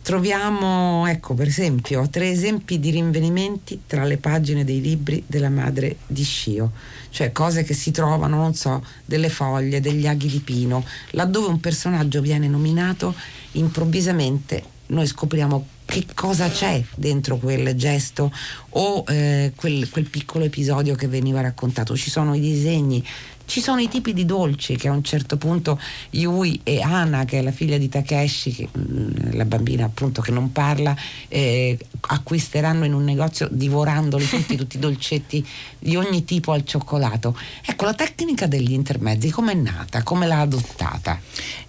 Troviamo, 0.03 1.05
ecco, 1.09 1.35
per 1.35 1.49
esempio, 1.49 2.09
tre 2.09 2.31
esempi 2.31 2.79
di 2.79 2.91
rinvenimenti 2.91 3.83
tra 3.89 4.05
le 4.05 4.19
pagine 4.19 4.63
dei 4.65 4.81
libri 4.81 5.25
della 5.27 5.49
madre 5.49 5.97
di 6.07 6.23
Scio, 6.23 6.71
cioè 7.11 7.33
cose 7.33 7.65
che 7.65 7.75
si 7.75 7.91
trovano, 7.91 8.37
non 8.37 8.55
so, 8.55 8.85
delle 9.05 9.29
foglie, 9.29 9.81
degli 9.81 10.07
aghi 10.07 10.29
di 10.29 10.41
pino, 10.41 10.85
laddove 11.11 11.49
un 11.49 11.59
personaggio 11.59 12.21
viene 12.21 12.47
nominato, 12.47 13.17
improvvisamente 13.53 14.63
noi 14.87 15.09
scopriamo 15.09 15.67
che 15.93 16.07
cosa 16.15 16.49
c'è 16.49 16.83
dentro 16.95 17.37
quel 17.37 17.75
gesto 17.75 18.33
o 18.71 19.05
eh, 19.09 19.53
quel, 19.55 19.91
quel, 19.91 20.07
piccolo 20.07 20.45
episodio 20.45 20.95
che 20.95 21.07
veniva 21.07 21.43
raccontato. 21.43 21.95
Ci 21.95 22.09
sono 22.09 22.35
i 22.35 22.41
disegni 22.41 23.05
Ci 23.45 23.61
sono 23.61 23.81
i 23.81 23.89
tipi 23.89 24.15
di 24.15 24.25
dolci 24.25 24.77
che 24.77 24.89
a 24.89 24.93
un 24.93 25.03
certo 25.03 25.37
punto 25.37 25.79
Yui 26.11 26.61
e 26.63 26.81
Ana, 26.81 27.27
che 27.27 27.41
è 27.41 27.43
la 27.43 27.51
figlia 27.51 27.77
di 27.77 27.91
Takeshi, 27.91 28.53
che, 28.53 28.69
mm, 28.79 29.33
la 29.33 29.45
bambina 29.45 29.85
appunto 29.85 30.23
che 30.23 30.31
non 30.31 30.53
parla, 30.53 30.97
eh, 31.29 31.77
acquisteranno 32.01 32.87
in 32.87 32.95
un 32.95 33.05
negozio 33.05 33.49
divorandoli 33.51 34.27
tutti, 34.27 34.57
tutti 34.57 34.77
i 34.77 34.81
dolcetti 34.81 35.47
di 35.79 35.97
ogni 35.97 36.25
tipo 36.25 36.53
al 36.53 36.65
cioccolato. 36.65 37.37
Ecco, 37.67 37.85
la 37.85 37.93
tecnica 37.93 38.47
degli 38.47 38.73
intermezzi 38.73 39.29
com'è 39.29 39.53
nata? 39.53 40.03
Come 40.03 40.27
l'ha 40.27 40.41
adottata? 40.41 41.21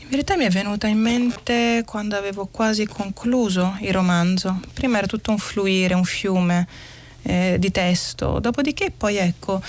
In 0.03 0.09
verità 0.09 0.35
mi 0.35 0.43
è 0.45 0.49
venuta 0.49 0.85
in 0.85 0.99
mente 0.99 1.83
quando 1.87 2.15
avevo 2.15 2.47
quasi 2.51 2.85
concluso 2.85 3.77
il 3.79 3.91
romanzo. 3.93 4.59
Prima 4.73 4.97
era 4.97 5.07
tutto 5.07 5.31
un 5.31 5.39
fluire, 5.39 5.95
un 5.95 6.03
fiume 6.03 6.67
eh, 7.23 7.55
di 7.57 7.71
testo, 7.71 8.39
dopodiché 8.39 8.91
poi 8.95 9.15
ecco 9.15 9.61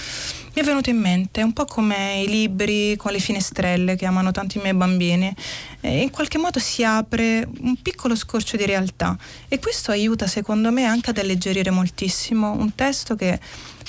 mi 0.55 0.63
è 0.63 0.65
venuto 0.65 0.89
in 0.89 0.99
mente 0.99 1.43
un 1.43 1.53
po' 1.53 1.65
come 1.65 2.23
i 2.23 2.29
libri 2.29 2.95
con 2.97 3.11
le 3.11 3.19
finestrelle 3.19 3.97
che 3.97 4.07
amano 4.07 4.31
tanti 4.31 4.59
i 4.59 4.61
miei 4.61 4.75
bambini. 4.75 5.35
E 5.81 6.03
in 6.03 6.11
qualche 6.11 6.39
modo 6.39 6.61
si 6.61 6.85
apre 6.85 7.47
un 7.61 7.77
piccolo 7.83 8.15
scorcio 8.15 8.57
di 8.57 8.65
realtà 8.65 9.19
e 9.49 9.59
questo 9.59 9.91
aiuta 9.91 10.29
secondo 10.29 10.71
me 10.71 10.85
anche 10.85 11.11
ad 11.11 11.19
alleggerire 11.19 11.71
moltissimo 11.71 12.53
un 12.53 12.73
testo 12.75 13.17
che 13.17 13.41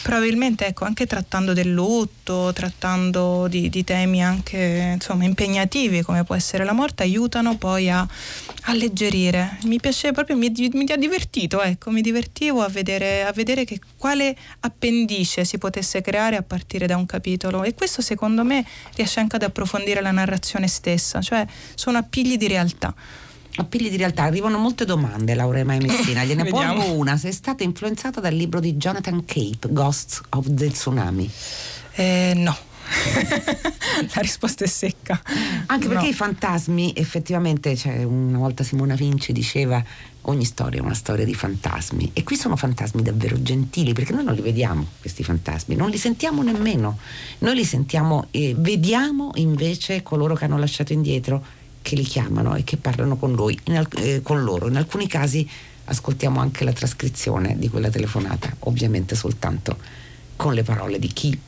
probabilmente 0.01 0.65
ecco, 0.65 0.85
anche 0.85 1.05
trattando 1.05 1.53
del 1.53 1.71
lutto, 1.71 2.51
trattando 2.51 3.47
di, 3.47 3.69
di 3.69 3.83
temi 3.83 4.21
anche 4.21 4.91
insomma, 4.95 5.23
impegnativi 5.23 6.01
come 6.01 6.23
può 6.23 6.35
essere 6.35 6.65
la 6.65 6.73
morte, 6.73 7.03
aiutano 7.03 7.57
poi 7.57 7.89
a 7.89 8.05
alleggerire. 8.63 9.57
Mi 9.63 9.79
piace 9.79 10.11
proprio, 10.11 10.35
mi, 10.35 10.51
mi 10.73 10.85
ha 10.91 10.97
divertito, 10.97 11.61
ecco, 11.61 11.91
mi 11.91 12.01
divertivo 12.01 12.61
a 12.61 12.67
vedere, 12.67 13.23
a 13.23 13.31
vedere 13.31 13.63
che 13.63 13.79
quale 13.97 14.35
appendice 14.59 15.45
si 15.45 15.57
potesse 15.57 16.01
creare 16.01 16.35
a 16.35 16.41
partire 16.41 16.54
da 16.85 16.97
un 16.97 17.05
capitolo 17.05 17.63
e 17.63 17.73
questo 17.73 18.01
secondo 18.01 18.43
me 18.43 18.65
riesce 18.95 19.19
anche 19.19 19.35
ad 19.35 19.43
approfondire 19.43 20.01
la 20.01 20.11
narrazione 20.11 20.67
stessa, 20.67 21.21
cioè 21.21 21.45
sono 21.75 21.97
appigli 21.97 22.37
di 22.37 22.47
realtà 22.47 22.93
appigli 23.57 23.89
di 23.89 23.97
realtà. 23.97 24.23
Arrivano 24.23 24.57
molte 24.57 24.85
domande, 24.85 25.33
Laura 25.33 25.63
Mai 25.63 25.79
Messina. 25.79 26.23
Gliene 26.25 26.43
pongo 26.45 26.91
una. 26.91 27.17
Sei 27.17 27.31
stata 27.31 27.63
influenzata 27.63 28.19
dal 28.19 28.33
libro 28.33 28.59
di 28.59 28.75
Jonathan 28.75 29.23
Cape, 29.25 29.71
Ghosts 29.71 30.21
of 30.29 30.47
the 30.49 30.69
Tsunami? 30.69 31.31
Eh, 31.93 32.33
no. 32.35 32.55
la 34.13 34.21
risposta 34.21 34.63
è 34.63 34.67
secca. 34.67 35.21
Anche 35.67 35.87
perché 35.87 36.03
no. 36.03 36.09
i 36.09 36.13
fantasmi, 36.13 36.93
effettivamente, 36.95 37.75
cioè, 37.75 38.03
una 38.03 38.37
volta 38.37 38.63
Simona 38.63 38.95
Vinci 38.95 39.31
diceva 39.31 39.83
ogni 40.27 40.45
storia 40.45 40.79
è 40.79 40.83
una 40.83 40.93
storia 40.93 41.25
di 41.25 41.33
fantasmi 41.33 42.11
e 42.13 42.23
qui 42.23 42.35
sono 42.35 42.55
fantasmi 42.55 43.01
davvero 43.01 43.41
gentili 43.41 43.93
perché 43.93 44.13
noi 44.13 44.23
non 44.23 44.33
li 44.33 44.41
vediamo 44.41 44.85
questi 44.99 45.23
fantasmi, 45.23 45.75
non 45.75 45.89
li 45.89 45.97
sentiamo 45.97 46.41
nemmeno, 46.41 46.97
noi 47.39 47.55
li 47.55 47.65
sentiamo 47.65 48.27
e 48.31 48.55
vediamo 48.57 49.31
invece 49.35 50.03
coloro 50.03 50.35
che 50.35 50.45
hanno 50.45 50.57
lasciato 50.57 50.93
indietro 50.93 51.43
che 51.81 51.95
li 51.95 52.03
chiamano 52.03 52.55
e 52.55 52.63
che 52.63 52.77
parlano 52.77 53.15
con, 53.15 53.33
lui, 53.33 53.57
in, 53.65 53.87
eh, 53.97 54.21
con 54.23 54.43
loro. 54.43 54.67
In 54.67 54.75
alcuni 54.75 55.07
casi 55.07 55.47
ascoltiamo 55.85 56.39
anche 56.39 56.63
la 56.63 56.73
trascrizione 56.73 57.55
di 57.59 57.69
quella 57.69 57.89
telefonata, 57.89 58.51
ovviamente 58.61 59.15
soltanto 59.15 59.77
con 60.35 60.53
le 60.53 60.63
parole 60.63 60.97
di 60.97 61.07
chi 61.07 61.39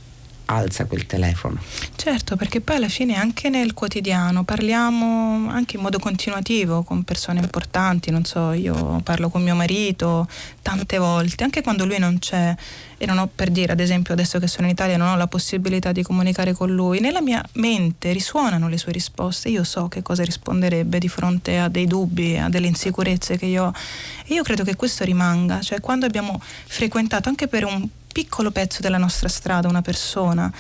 alza 0.48 0.86
quel 0.86 1.06
telefono. 1.06 1.60
Certo, 1.96 2.36
perché 2.36 2.62
poi 2.62 2.78
alla 2.78 2.90
fine 2.90 3.16
anche 3.16 3.50
nel 3.50 3.74
quotidiano 3.74 4.44
parliamo 4.44 5.50
anche 5.50 5.78
in 5.78 5.82
modo 5.82 6.00
continuativo 6.00 6.84
con 6.84 7.04
persone 7.04 7.40
importanti, 7.40 8.12
non 8.12 8.26
so, 8.26 8.52
io 8.52 9.00
parlo 9.04 9.30
con 9.30 9.44
mio 9.44 9.56
marito 9.56 10.28
tante 10.62 10.98
volte, 10.98 11.44
anche 11.44 11.62
quando 11.62 11.86
lui 11.86 12.00
non 12.00 12.20
c'è 12.20 12.56
e 13.00 13.06
non 13.06 13.20
ho 13.20 13.30
per 13.34 13.52
dire, 13.52 13.74
ad 13.74 13.80
esempio, 13.80 14.14
adesso 14.14 14.40
che 14.40 14.48
sono 14.48 14.66
in 14.66 14.74
Italia 14.74 14.98
non 14.98 15.10
ho 15.10 15.16
la 15.16 15.28
possibilità 15.28 15.92
di 15.92 16.02
comunicare 16.02 16.54
con 16.54 16.74
lui, 16.74 17.00
nella 17.00 17.22
mia 17.22 17.44
mente 17.54 18.12
risuonano 18.12 18.68
le 18.68 18.78
sue 18.78 18.92
risposte, 18.92 19.50
io 19.50 19.64
so 19.64 19.88
che 19.88 20.02
cosa 20.02 20.24
risponderebbe 20.24 20.98
di 20.98 21.08
fronte 21.08 21.60
a 21.60 21.68
dei 21.68 21.86
dubbi, 21.86 22.38
a 22.38 22.50
delle 22.50 22.68
insicurezze 22.68 23.38
che 23.38 23.46
io 23.46 23.66
ho. 23.66 23.74
E 24.26 24.34
io 24.34 24.44
credo 24.44 24.64
che 24.64 24.76
questo 24.76 25.04
rimanga, 25.04 25.62
cioè 25.62 25.80
quando 25.80 26.06
abbiamo 26.06 26.42
frequentato 26.42 27.30
anche 27.30 27.48
per 27.48 27.66
un 27.66 27.88
piccolo 28.18 28.50
pezzo 28.50 28.82
della 28.82 28.98
nostra 28.98 29.30
strada 29.30 29.68
una 29.68 29.84
persona, 29.84 30.52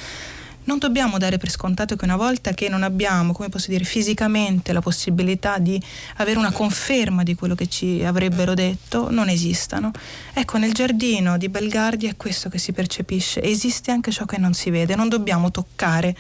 non 0.65 0.77
dobbiamo 0.77 1.17
dare 1.17 1.39
per 1.39 1.49
scontato 1.49 1.95
che 1.95 2.05
una 2.05 2.15
volta 2.15 2.51
che 2.51 2.69
non 2.69 2.83
abbiamo, 2.83 3.33
come 3.33 3.49
posso 3.49 3.71
dire, 3.71 3.83
fisicamente 3.83 4.73
la 4.73 4.79
possibilità 4.79 5.57
di 5.57 5.81
avere 6.17 6.37
una 6.37 6.51
conferma 6.51 7.23
di 7.23 7.33
quello 7.33 7.55
che 7.55 7.67
ci 7.67 8.03
avrebbero 8.05 8.53
detto, 8.53 9.09
non 9.09 9.27
esistano. 9.27 9.89
Ecco, 10.33 10.59
nel 10.59 10.71
giardino 10.71 11.39
di 11.39 11.49
Belgardi 11.49 12.05
è 12.05 12.15
questo 12.15 12.47
che 12.47 12.59
si 12.59 12.73
percepisce, 12.73 13.41
esiste 13.41 13.89
anche 13.89 14.11
ciò 14.11 14.25
che 14.25 14.37
non 14.37 14.53
si 14.53 14.69
vede, 14.69 14.95
non 14.95 15.09
dobbiamo 15.09 15.49
toccare 15.49 16.15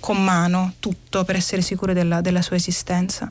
con 0.00 0.24
mano 0.24 0.76
tutto 0.78 1.24
per 1.24 1.36
essere 1.36 1.60
sicuri 1.60 1.92
della, 1.92 2.22
della 2.22 2.40
sua 2.40 2.56
esistenza. 2.56 3.30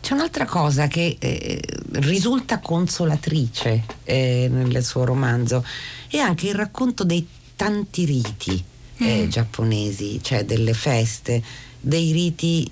C'è 0.00 0.14
un'altra 0.14 0.46
cosa 0.46 0.86
che 0.86 1.16
eh, 1.18 1.60
risulta 1.92 2.58
consolatrice 2.58 3.84
eh, 4.04 4.48
nel 4.50 4.84
suo 4.84 5.04
romanzo, 5.04 5.64
è 6.08 6.16
anche 6.16 6.48
il 6.48 6.54
racconto 6.54 7.04
dei 7.04 7.26
tanti 7.54 8.04
riti 8.04 8.64
eh, 8.96 9.24
mm. 9.24 9.28
giapponesi, 9.28 10.20
cioè 10.22 10.44
delle 10.44 10.74
feste, 10.74 11.42
dei 11.78 12.12
riti 12.12 12.70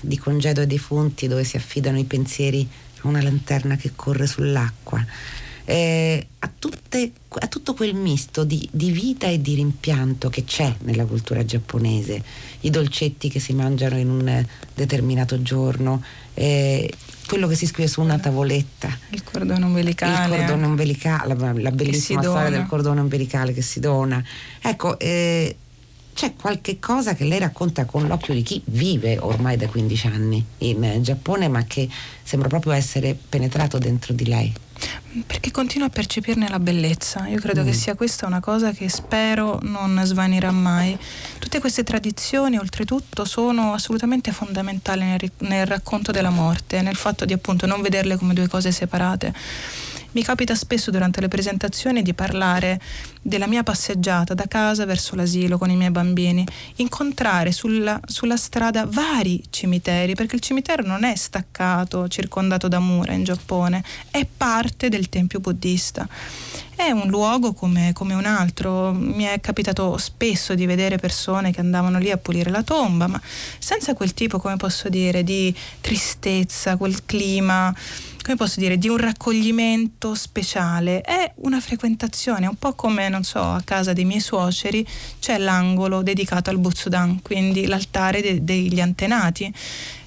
di 0.00 0.18
congedo 0.18 0.60
ai 0.60 0.66
defunti 0.66 1.28
dove 1.28 1.44
si 1.44 1.56
affidano 1.56 1.98
i 1.98 2.04
pensieri 2.04 2.68
a 3.00 3.08
una 3.08 3.22
lanterna 3.22 3.76
che 3.76 3.92
corre 3.94 4.26
sull'acqua. 4.26 5.04
Eh, 5.68 6.26
a, 6.38 6.52
tutte, 6.56 7.10
a, 7.28 7.48
tutto 7.48 7.74
quel 7.74 7.94
misto 7.94 8.44
di, 8.44 8.68
di, 8.70 8.92
vita 8.92 9.26
e 9.26 9.40
di 9.40 9.54
rimpianto 9.54 10.28
che 10.28 10.44
c'è 10.44 10.72
nella 10.82 11.04
cultura 11.04 11.44
giapponese, 11.44 12.22
i 12.60 12.70
dolcetti 12.70 13.28
che 13.28 13.40
si 13.40 13.52
mangiano 13.52 13.98
in 13.98 14.08
un 14.08 14.46
determinato 14.74 15.42
giorno, 15.42 16.02
eh, 16.34 16.88
quello 17.26 17.48
che 17.48 17.56
si 17.56 17.66
scrive 17.66 17.88
su 17.88 18.00
una 18.00 18.18
tavoletta. 18.18 18.96
Il 19.10 19.24
cordone 19.24 19.64
umbilicale. 19.64 20.36
Il 20.36 20.44
cordone 20.44 20.66
umbilicale, 20.66 21.34
la, 21.34 21.52
la 21.52 21.70
bellissima 21.72 22.22
storia 22.22 22.50
del 22.50 22.66
cordone 22.66 23.00
umbilicale 23.00 23.52
che 23.52 23.62
si 23.62 23.80
dona. 23.80 24.22
Ecco, 24.62 24.96
eh, 25.00 25.56
c'è 26.16 26.32
qualche 26.34 26.78
cosa 26.78 27.14
che 27.14 27.24
lei 27.24 27.38
racconta 27.38 27.84
con 27.84 28.06
l'occhio 28.06 28.32
di 28.32 28.42
chi 28.42 28.62
vive 28.64 29.18
ormai 29.18 29.58
da 29.58 29.68
15 29.68 30.06
anni 30.06 30.42
in 30.58 31.02
Giappone, 31.02 31.46
ma 31.48 31.64
che 31.64 31.86
sembra 32.22 32.48
proprio 32.48 32.72
essere 32.72 33.14
penetrato 33.28 33.76
dentro 33.76 34.14
di 34.14 34.24
lei. 34.24 34.50
Perché 35.26 35.50
continuo 35.50 35.88
a 35.88 35.90
percepirne 35.90 36.48
la 36.48 36.58
bellezza. 36.58 37.26
Io 37.28 37.38
credo 37.38 37.62
mm. 37.62 37.66
che 37.66 37.72
sia 37.74 37.94
questa 37.94 38.26
una 38.26 38.40
cosa 38.40 38.72
che 38.72 38.88
spero 38.88 39.58
non 39.64 40.00
svanirà 40.04 40.50
mai. 40.52 40.96
Tutte 41.38 41.60
queste 41.60 41.84
tradizioni, 41.84 42.56
oltretutto, 42.56 43.26
sono 43.26 43.74
assolutamente 43.74 44.32
fondamentali 44.32 45.04
nel, 45.04 45.30
nel 45.40 45.66
racconto 45.66 46.12
della 46.12 46.30
morte, 46.30 46.80
nel 46.80 46.96
fatto 46.96 47.26
di 47.26 47.34
appunto 47.34 47.66
non 47.66 47.82
vederle 47.82 48.16
come 48.16 48.32
due 48.32 48.48
cose 48.48 48.72
separate. 48.72 49.34
Mi 50.16 50.22
capita 50.22 50.54
spesso 50.54 50.90
durante 50.90 51.20
le 51.20 51.28
presentazioni 51.28 52.00
di 52.00 52.14
parlare 52.14 52.80
della 53.20 53.46
mia 53.46 53.62
passeggiata 53.62 54.32
da 54.32 54.46
casa 54.48 54.86
verso 54.86 55.14
l'asilo 55.14 55.58
con 55.58 55.68
i 55.68 55.76
miei 55.76 55.90
bambini, 55.90 56.42
incontrare 56.76 57.52
sulla, 57.52 58.00
sulla 58.06 58.38
strada 58.38 58.86
vari 58.86 59.44
cimiteri, 59.50 60.14
perché 60.14 60.36
il 60.36 60.40
cimitero 60.40 60.82
non 60.86 61.04
è 61.04 61.14
staccato, 61.16 62.08
circondato 62.08 62.66
da 62.66 62.78
mura 62.78 63.12
in 63.12 63.24
Giappone, 63.24 63.84
è 64.10 64.24
parte 64.24 64.88
del 64.88 65.10
tempio 65.10 65.38
buddista 65.38 66.08
è 66.76 66.90
un 66.90 67.08
luogo 67.08 67.54
come, 67.54 67.92
come, 67.94 68.14
un 68.14 68.26
altro. 68.26 68.92
Mi 68.92 69.24
è 69.24 69.40
capitato 69.40 69.96
spesso 69.96 70.54
di 70.54 70.66
vedere 70.66 70.98
persone 70.98 71.50
che 71.50 71.60
andavano 71.60 71.98
lì 71.98 72.10
a 72.10 72.18
pulire 72.18 72.50
la 72.50 72.62
tomba, 72.62 73.06
ma 73.06 73.20
senza 73.58 73.94
quel 73.94 74.14
tipo, 74.14 74.38
come 74.38 74.56
posso 74.56 74.88
dire, 74.88 75.24
di 75.24 75.54
tristezza, 75.80 76.76
quel 76.76 77.04
clima 77.04 77.74
come 78.26 78.38
posso 78.38 78.58
dire, 78.58 78.76
di 78.76 78.88
un 78.88 78.96
raccoglimento 78.96 80.16
speciale, 80.16 81.00
è 81.00 81.32
una 81.42 81.60
frequentazione, 81.60 82.48
un 82.48 82.56
po' 82.56 82.74
come, 82.74 83.08
non 83.08 83.22
so, 83.22 83.40
a 83.40 83.62
casa 83.64 83.92
dei 83.92 84.04
miei 84.04 84.18
suoceri 84.18 84.84
c'è 85.20 85.38
l'angolo 85.38 86.02
dedicato 86.02 86.50
al 86.50 86.58
Butsudan, 86.58 87.22
quindi 87.22 87.66
l'altare 87.66 88.20
de- 88.20 88.42
degli 88.42 88.80
antenati. 88.80 89.54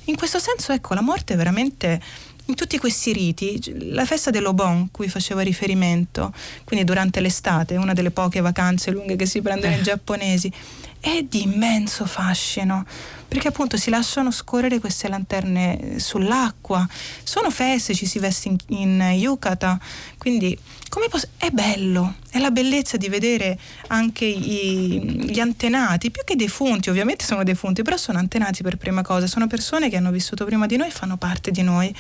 In 0.05 0.17
questo 0.17 0.37
senso, 0.37 0.73
ecco, 0.73 0.95
la 0.95 1.01
morte 1.01 1.35
è 1.35 1.37
veramente 1.37 2.01
in 2.49 2.55
tutti 2.55 2.79
questi 2.79 3.13
riti, 3.13 3.91
la 3.91 4.05
festa 4.05 4.31
dell'Obon, 4.31 4.89
cui 4.91 5.07
facevo 5.07 5.39
riferimento, 5.39 6.33
quindi 6.65 6.83
durante 6.83 7.21
l'estate, 7.21 7.75
una 7.75 7.93
delle 7.93 8.11
poche 8.11 8.41
vacanze 8.41 8.91
lunghe 8.91 9.15
che 9.15 9.27
si 9.27 9.41
prendono 9.41 9.75
i 9.75 9.77
eh. 9.77 9.81
giapponesi, 9.81 10.51
è 10.99 11.23
di 11.23 11.43
immenso 11.43 12.05
fascino 12.05 12.85
perché 13.27 13.47
appunto 13.49 13.77
si 13.77 13.89
lasciano 13.89 14.31
scorrere 14.31 14.79
queste 14.79 15.07
lanterne 15.07 15.97
sull'acqua 15.97 16.85
sono 17.23 17.49
feste, 17.51 17.93
ci 17.93 18.05
si 18.05 18.19
veste 18.19 18.49
in, 18.49 18.57
in 18.67 19.01
yukata 19.15 19.79
quindi 20.17 20.57
come 20.89 21.07
posso, 21.07 21.27
è 21.37 21.51
bello 21.51 22.15
è 22.29 22.39
la 22.39 22.51
bellezza 22.51 22.97
di 22.97 23.07
vedere 23.07 23.57
anche 23.87 24.25
i, 24.25 25.29
gli 25.29 25.39
antenati 25.39 26.11
più 26.11 26.23
che 26.25 26.35
defunti 26.35 26.89
ovviamente 26.89 27.23
sono 27.23 27.43
defunti 27.43 27.81
però 27.81 27.95
sono 27.95 28.17
antenati 28.17 28.61
per 28.61 28.75
prima 28.75 29.01
cosa 29.01 29.25
sono 29.25 29.47
persone 29.47 29.89
che 29.89 29.95
hanno 29.95 30.11
vissuto 30.11 30.43
prima 30.43 30.65
di 30.65 30.75
noi 30.75 30.87
e 30.87 30.91
fanno 30.91 31.15
parte 31.15 31.51
di 31.51 31.61
noi 31.61 31.95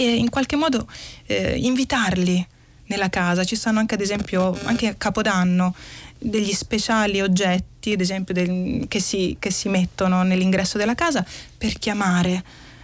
e 0.00 0.16
in 0.16 0.30
qualche 0.30 0.56
modo 0.56 0.86
eh, 1.26 1.58
invitarli 1.58 2.46
nella 2.86 3.10
casa 3.10 3.44
ci 3.44 3.54
stanno 3.54 3.80
anche 3.80 3.94
ad 3.94 4.00
esempio 4.00 4.58
anche 4.64 4.88
a 4.88 4.94
Capodanno 4.94 5.74
degli 6.18 6.52
speciali 6.52 7.20
oggetti, 7.20 7.92
ad 7.92 8.00
esempio 8.00 8.32
del, 8.32 8.86
che, 8.88 8.98
si, 8.98 9.36
che 9.38 9.50
si 9.50 9.68
mettono 9.68 10.22
nell'ingresso 10.22 10.78
della 10.78 10.94
casa 10.94 11.24
per 11.56 11.74
chiamare 11.74 12.42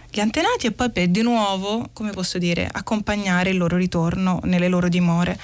gli 0.09 0.19
antenati 0.19 0.67
e 0.67 0.71
poi 0.71 0.91
per 0.91 1.09
di 1.09 1.21
nuovo, 1.21 1.89
come 1.91 2.11
posso 2.11 2.37
dire, 2.37 2.69
accompagnare 2.71 3.49
il 3.49 3.57
loro 3.57 3.77
ritorno 3.77 4.39
nelle 4.43 4.67
loro 4.67 4.87
dimore. 4.87 5.37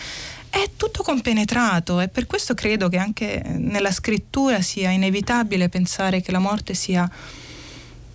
È 0.49 0.69
tutto 0.77 1.01
compenetrato 1.01 1.99
e 1.99 2.07
per 2.07 2.27
questo 2.27 2.53
credo 2.53 2.87
che 2.87 2.97
anche 2.97 3.41
nella 3.45 3.91
scrittura 3.91 4.61
sia 4.61 4.91
inevitabile 4.91 5.69
pensare 5.69 6.21
che 6.21 6.31
la 6.31 6.39
morte 6.39 6.75
sia 6.75 7.09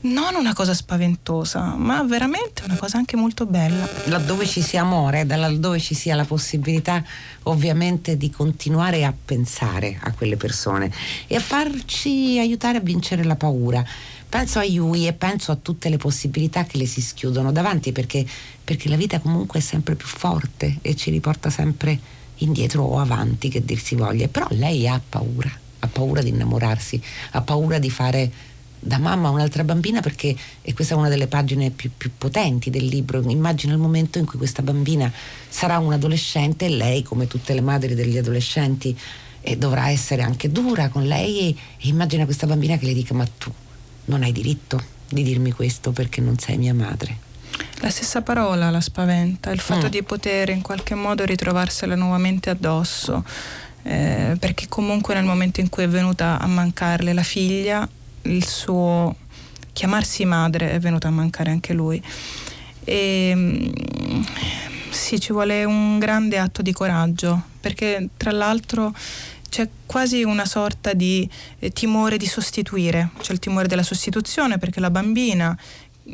non 0.01 0.37
una 0.37 0.55
cosa 0.55 0.75
spaventosa, 0.75 1.75
ma 1.75 2.03
veramente 2.05 2.63
una 2.65 2.77
cosa 2.77 2.99
anche 2.99 3.17
molto 3.17 3.47
bella. 3.47 3.89
Laddove 4.05 4.47
ci 4.47 4.63
sia 4.63 4.83
amore, 4.83 5.25
laddove 5.25 5.81
ci 5.81 5.95
sia 5.95 6.15
la 6.15 6.25
possibilità 6.25 7.03
ovviamente 7.45 8.17
di 8.17 8.31
continuare 8.31 9.05
a 9.05 9.13
pensare 9.25 9.99
a 10.01 10.13
quelle 10.13 10.37
persone 10.37 10.93
e 11.27 11.35
a 11.35 11.41
farci 11.41 12.39
aiutare 12.39 12.79
a 12.79 12.81
vincere 12.81 13.25
la 13.25 13.37
paura. 13.37 13.85
Penso 14.29 14.59
a 14.59 14.65
Yui 14.65 15.07
e 15.07 15.15
penso 15.15 15.53
a 15.53 15.57
tutte 15.57 15.89
le 15.89 15.97
possibilità 15.97 16.65
che 16.65 16.77
le 16.77 16.87
si 16.87 17.01
schiudono 17.01 17.51
davanti 17.51 17.93
perché, 17.93 18.27
perché 18.63 18.89
la 18.89 18.97
vita 18.97 19.19
comunque 19.21 19.59
è 19.59 19.63
sempre 19.63 19.97
più 19.97 20.07
forte 20.07 20.79
e 20.83 20.95
ci 20.95 21.11
riporta 21.11 21.51
sempre 21.51 21.99
indietro 22.37 22.85
o 22.85 23.01
avanti 23.01 23.49
che 23.49 23.65
dir 23.65 23.81
si 23.81 23.95
voglia. 23.95 24.29
Però 24.29 24.47
lei 24.51 24.87
ha 24.87 25.01
paura, 25.07 25.51
ha 25.81 25.87
paura 25.89 26.23
di 26.23 26.29
innamorarsi, 26.29 27.03
ha 27.33 27.41
paura 27.41 27.79
di 27.79 27.91
fare 27.91 28.31
da 28.81 28.99
mamma 28.99 29.29
a 29.29 29.31
un'altra 29.31 29.65
bambina 29.65 30.01
perché, 30.01 30.35
e 30.63 30.75
questa 30.75 30.95
è 30.95 30.97
una 30.97 31.09
delle 31.09 31.27
pagine 31.27 31.71
più, 31.71 31.91
più, 31.97 32.11
potenti 32.17 32.71
del 32.71 32.85
libro, 32.85 33.23
immagina 33.29 33.73
il 33.73 33.79
momento 33.79 34.19
in 34.19 34.27
cui 34.27 34.39
questa 34.39 34.63
bambina 34.63 35.13
sarà 35.49 35.79
un 35.79 35.93
adolescente 35.93 36.67
e 36.67 36.71
lei, 36.71 37.03
come 37.03 37.27
tutte 37.27 37.55
le 37.55 37.61
madri 37.61 37.95
degli 37.95 38.17
adolescenti, 38.17 38.97
eh, 39.41 39.57
dovrà 39.57 39.91
essere 39.91 40.23
anche 40.23 40.51
dura 40.51 40.89
con 40.89 41.07
lei 41.07 41.41
e, 41.41 41.49
e 41.49 41.89
immagina 41.89 42.25
questa 42.25 42.47
bambina 42.47 42.77
che 42.77 42.87
le 42.87 42.95
dica 42.95 43.15
ma 43.15 43.27
tu 43.27 43.53
non 44.07 44.23
hai 44.23 44.33
diritto 44.33 44.83
di 45.09 45.23
dirmi 45.23 45.53
questo 45.53 45.93
perché 45.93 46.21
non 46.21 46.39
sei 46.39 46.59
mia 46.59 46.75
madre. 46.75 47.27
La 47.81 47.91
stessa 47.91 48.23
parola 48.23 48.71
la 48.71 48.81
spaventa, 48.81 49.51
il 49.51 49.61
fatto 49.61 49.87
mm. 49.87 49.91
di 49.91 50.03
poter 50.03 50.49
in 50.51 50.63
qualche 50.63 50.95
modo 50.95 51.25
ritrovarsela 51.25 51.95
nuovamente 51.95 52.51
addosso. 52.51 53.25
Eh, 53.85 54.37
perché 54.39 54.67
comunque 54.69 55.15
nel 55.15 55.25
momento 55.25 55.61
in 55.61 55.69
cui 55.69 55.85
è 55.85 55.89
venuta 55.89 56.39
a 56.39 56.47
mancarle 56.47 57.13
la 57.13 57.23
figlia 57.23 57.89
il 58.23 58.47
suo 58.47 59.17
chiamarsi 59.73 60.25
madre 60.25 60.73
è 60.73 60.79
venuto 60.79 61.07
a 61.07 61.11
mancare 61.11 61.51
anche 61.51 61.73
lui. 61.73 62.03
E, 62.85 63.33
mm, 63.35 64.23
sì, 64.91 65.21
ci 65.21 65.33
vuole 65.33 65.65
un 65.65 65.99
grande 65.99 66.39
atto 66.39 66.63
di 66.63 66.73
coraggio, 66.73 67.43
perché 67.61 68.09
tra 68.17 68.33
l'altro 68.33 68.95
c'è 69.49 69.69
quasi 69.87 70.23
una 70.23 70.45
sorta 70.45 70.93
di 70.93 71.29
eh, 71.59 71.71
timore 71.71 72.17
di 72.17 72.27
sostituire, 72.27 73.11
c'è 73.21 73.33
il 73.33 73.39
timore 73.39 73.69
della 73.69 73.83
sostituzione 73.83 74.59
perché 74.59 74.81
la 74.81 74.91
bambina 74.91 75.57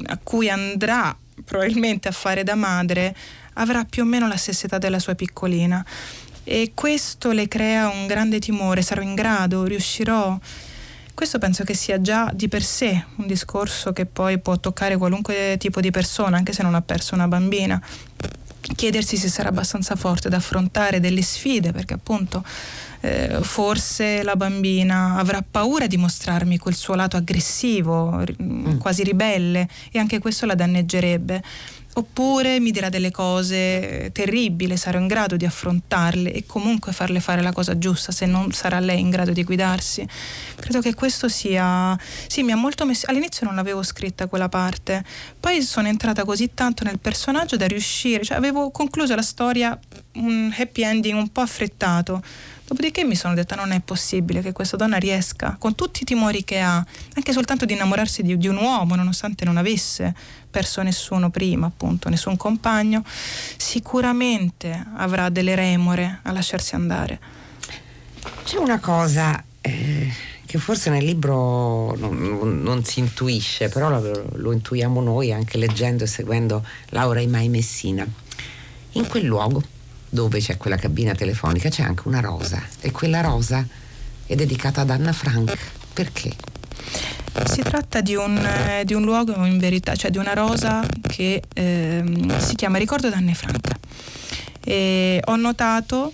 a 0.07 0.19
cui 0.23 0.49
andrà 0.49 1.17
probabilmente 1.45 2.09
a 2.09 2.13
fare 2.13 2.45
da 2.45 2.55
madre 2.55 3.15
avrà 3.55 3.85
più 3.85 4.03
o 4.03 4.07
meno 4.07 4.29
la 4.29 4.37
stessa 4.37 4.67
età 4.67 4.79
della 4.79 4.99
sua 4.99 5.15
piccolina. 5.15 5.85
E 6.45 6.73
questo 6.75 7.33
le 7.33 7.49
crea 7.49 7.89
un 7.89 8.07
grande 8.07 8.39
timore, 8.39 8.83
sarò 8.83 9.01
in 9.01 9.15
grado, 9.15 9.65
riuscirò 9.65 10.39
questo 11.15 11.39
penso 11.39 11.63
che 11.63 11.75
sia 11.75 12.01
già 12.01 12.31
di 12.35 12.49
per 12.49 12.63
sé 12.63 13.05
un 13.17 13.27
discorso 13.27 13.93
che 13.93 14.05
poi 14.05 14.39
può 14.39 14.59
toccare 14.59 14.97
qualunque 14.97 15.57
tipo 15.59 15.81
di 15.81 15.91
persona, 15.91 16.37
anche 16.37 16.53
se 16.53 16.63
non 16.63 16.75
ha 16.75 16.83
perso 16.83 17.15
una 17.15 17.29
bambina. 17.29 17.81
Chiedersi 18.75 19.17
se 19.17 19.29
sarà 19.29 19.51
abbastanza 19.51 19.95
forte 19.95 20.27
ad 20.27 20.35
affrontare 20.35 20.99
delle 20.99 21.23
sfide, 21.23 21.71
perché 21.71 21.95
appunto 21.95 22.43
eh, 23.01 23.39
forse 23.43 24.23
la 24.23 24.35
bambina 24.35 25.17
avrà 25.17 25.45
paura 25.49 25.87
di 25.87 25.99
mostrarmi 25.99 26.59
quel 26.59 26.75
suo 26.75 26.95
lato 26.95 27.17
aggressivo, 27.17 28.25
mm. 28.43 28.79
quasi 28.79 29.05
ribelle, 29.05 29.69
e 29.93 29.99
anche 29.99 30.19
questo 30.19 30.47
la 30.47 30.55
danneggerebbe 30.55 31.43
oppure 31.97 32.61
mi 32.61 32.71
dirà 32.71 32.89
delle 32.89 33.11
cose 33.11 34.11
terribili, 34.13 34.77
sarò 34.77 34.99
in 34.99 35.07
grado 35.07 35.37
di 35.37 35.45
affrontarle 35.45 36.33
e 36.33 36.45
comunque 36.47 36.93
farle 36.93 37.21
fare 37.21 37.43
la 37.43 37.53
cosa 37.53 37.79
giusta 37.79 38.13
se 38.13 38.27
non 38.27 38.53
sarà 38.53 38.81
lei 38.81 39.01
in 39.01 39.11
grado 39.11 39.33
di 39.33 39.45
guidarsi. 39.45 40.07
Credo 40.57 40.81
che 40.81 40.95
questo 40.95 41.29
sia... 41.29 41.97
Sì, 42.27 42.43
mi 42.43 42.53
ha 42.53 42.57
molto 42.57 42.85
messo... 42.85 43.07
All'inizio 43.09 43.47
non 43.47 43.55
l'avevo 43.55 43.83
scritta 43.83 44.27
quella 44.27 44.49
parte, 44.49 45.05
poi 45.39 45.63
sono 45.63 45.89
entrata 45.89 46.25
così 46.25 46.51
tanto 46.55 46.85
nel 46.85 46.99
personaggio 46.99 47.57
da 47.57 47.67
riuscire, 47.67 48.25
cioè 48.25 48.37
avevo 48.37 48.71
concluso 48.71 49.15
la 49.15 49.23
storia 49.23 49.79
un 50.15 50.53
happy 50.57 50.83
ending 50.83 51.17
un 51.17 51.29
po' 51.31 51.41
affrettato 51.41 52.23
Dopodiché 52.67 53.05
mi 53.05 53.15
sono 53.15 53.35
detta 53.35 53.57
non 53.57 53.73
è 53.73 53.81
possibile 53.81 54.41
che 54.41 54.53
questa 54.53 54.77
donna 54.79 54.97
riesca, 54.97 55.57
con 55.59 55.75
tutti 55.75 56.03
i 56.03 56.07
timori 56.07 56.45
che 56.45 56.61
ha, 56.61 56.85
anche 57.15 57.33
soltanto 57.33 57.67
di 57.67 57.75
innamorarsi 57.75 58.23
di, 58.23 58.39
di 58.39 58.49
un 58.49 58.57
uomo, 58.57 58.95
nonostante 58.95 59.45
non 59.45 59.59
avesse 59.59 60.15
perso 60.51 60.81
nessuno 60.81 61.29
prima, 61.29 61.67
appunto, 61.67 62.09
nessun 62.09 62.39
compagno, 62.39 63.05
sicuramente 63.05 64.83
avrà 64.97 65.29
delle 65.29 65.55
remore 65.55 66.21
a 66.23 66.33
lasciarsi 66.33 66.75
andare. 66.75 67.21
C'è 68.45 68.57
una 68.57 68.79
cosa 68.79 69.43
eh, 69.61 70.11
che 70.47 70.59
forse 70.59 70.89
nel 70.89 71.05
libro 71.05 71.95
non, 71.97 72.17
non, 72.17 72.63
non 72.63 72.85
si 72.85 73.01
intuisce, 73.01 73.69
però 73.69 73.91
lo, 73.91 74.27
lo, 74.37 74.53
intuiamo 74.53 75.03
noi 75.03 75.33
anche 75.33 75.59
leggendo 75.59 76.05
e 76.05 76.07
seguendo 76.07 76.65
Laura 76.91 77.21
Imai 77.21 77.51
Messina. 77.51 78.07
In 78.93 79.07
quel 79.07 79.25
luogo 79.25 79.63
dove 80.15 80.39
c'è 80.39 80.57
quella 80.57 80.77
cabina 80.77 81.13
telefonica 81.13 81.69
c'è 81.69 81.83
anche 81.83 82.07
una 82.07 82.21
rosa 82.21 82.63
e 82.81 82.93
quella 82.93 83.21
rosa 83.21 83.67
è 84.27 84.37
dedicata 84.37 84.83
ad 84.83 84.91
Anna 84.91 85.13
Frank. 85.13 85.59
Perché? 85.93 86.33
Si 87.47 87.63
tratta 87.63 88.01
di 88.01 88.15
un, 88.15 88.37
eh, 88.39 88.85
di 88.85 88.95
un 88.95 89.03
luogo 89.03 89.45
in 89.45 89.59
verità, 89.59 89.97
cioè 89.97 90.13
di 90.13 90.19
una 90.19 90.33
rosa 90.33 90.87
che 91.03 91.43
eh, 91.53 92.05
si 92.39 92.55
chiama 92.55 92.79
Ricordo 92.79 93.11
d'Anne 93.11 93.35
Frank. 93.35 93.71
E 94.61 95.21
ho 95.25 95.35
notato 95.35 96.13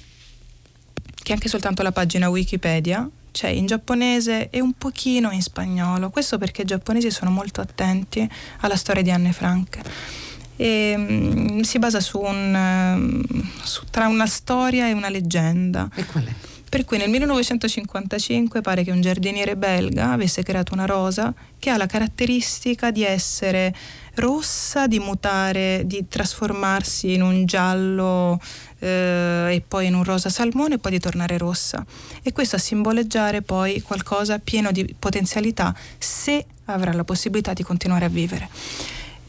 che 1.23 1.35
anche 1.35 1.49
soltanto 1.51 1.83
la 1.83 1.93
pagina 1.93 2.31
Wikipedia 2.31 3.07
c'è 3.33 3.49
in 3.49 3.67
giapponese 3.67 4.49
e 4.49 4.61
un 4.61 4.73
pochino 4.73 5.31
in 5.31 5.43
spagnolo. 5.43 6.09
Questo 6.09 6.39
perché 6.39 6.63
i 6.63 6.65
giapponesi 6.65 7.11
sono 7.11 7.31
molto 7.31 7.61
attenti 7.61 8.29
alla 8.61 8.77
storia 8.77 9.03
di 9.03 9.11
Anne 9.11 9.33
Frank 9.33 9.79
e 10.61 10.95
um, 10.95 11.61
si 11.63 11.79
basa 11.79 12.01
su 12.01 12.21
un, 12.21 13.25
uh, 13.25 13.65
su, 13.65 13.83
tra 13.91 14.09
una 14.09 14.27
storia 14.27 14.89
e 14.89 14.93
una 14.93 15.09
leggenda. 15.09 15.89
E 15.95 16.05
qual 16.05 16.25
è? 16.25 16.33
Per 16.69 16.85
cui 16.85 16.99
nel 16.99 17.09
1955 17.09 18.61
pare 18.61 18.85
che 18.85 18.91
un 18.91 19.01
giardiniere 19.01 19.57
belga 19.57 20.13
avesse 20.13 20.43
creato 20.43 20.75
una 20.75 20.85
rosa 20.85 21.33
che 21.59 21.71
ha 21.71 21.79
la 21.79 21.87
caratteristica 21.87 22.91
di 22.93 23.03
essere 23.03 23.75
rossa, 24.17 24.87
di 24.87 24.99
mutare, 24.99 25.83
di 25.87 26.07
trasformarsi 26.07 27.15
in 27.15 27.23
un 27.23 27.47
giallo 27.47 28.39
eh, 28.81 29.47
e 29.51 29.63
poi 29.67 29.87
in 29.87 29.95
un 29.95 30.05
rosa 30.05 30.29
salmone 30.29 30.75
e 30.75 30.79
poi 30.79 30.93
di 30.93 31.01
tornare 31.01 31.39
rossa. 31.39 31.85
E 32.23 32.33
questo 32.33 32.57
a 32.57 32.61
simboleggiare 32.61 33.43
poi 33.43 33.81
qualcosa 33.81 34.39
pieno 34.39 34.71
di 34.71 34.95
potenzialità 34.97 35.75
se 35.99 36.45
avrà 36.67 36.93
la 36.93 37.03
possibilità 37.03 37.53
di 37.55 37.65
continuare 37.65 38.05
a 38.05 38.09
vivere 38.09 38.49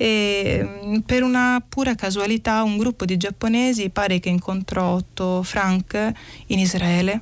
e 0.01 0.67
mm, 0.67 0.97
per 1.01 1.21
una 1.21 1.63
pura 1.67 1.93
casualità 1.93 2.63
un 2.63 2.75
gruppo 2.77 3.05
di 3.05 3.17
giapponesi 3.17 3.91
pare 3.91 4.19
che 4.19 4.29
incontrò 4.29 4.93
Otto 4.93 5.43
Frank 5.43 6.11
in 6.47 6.57
Israele 6.57 7.21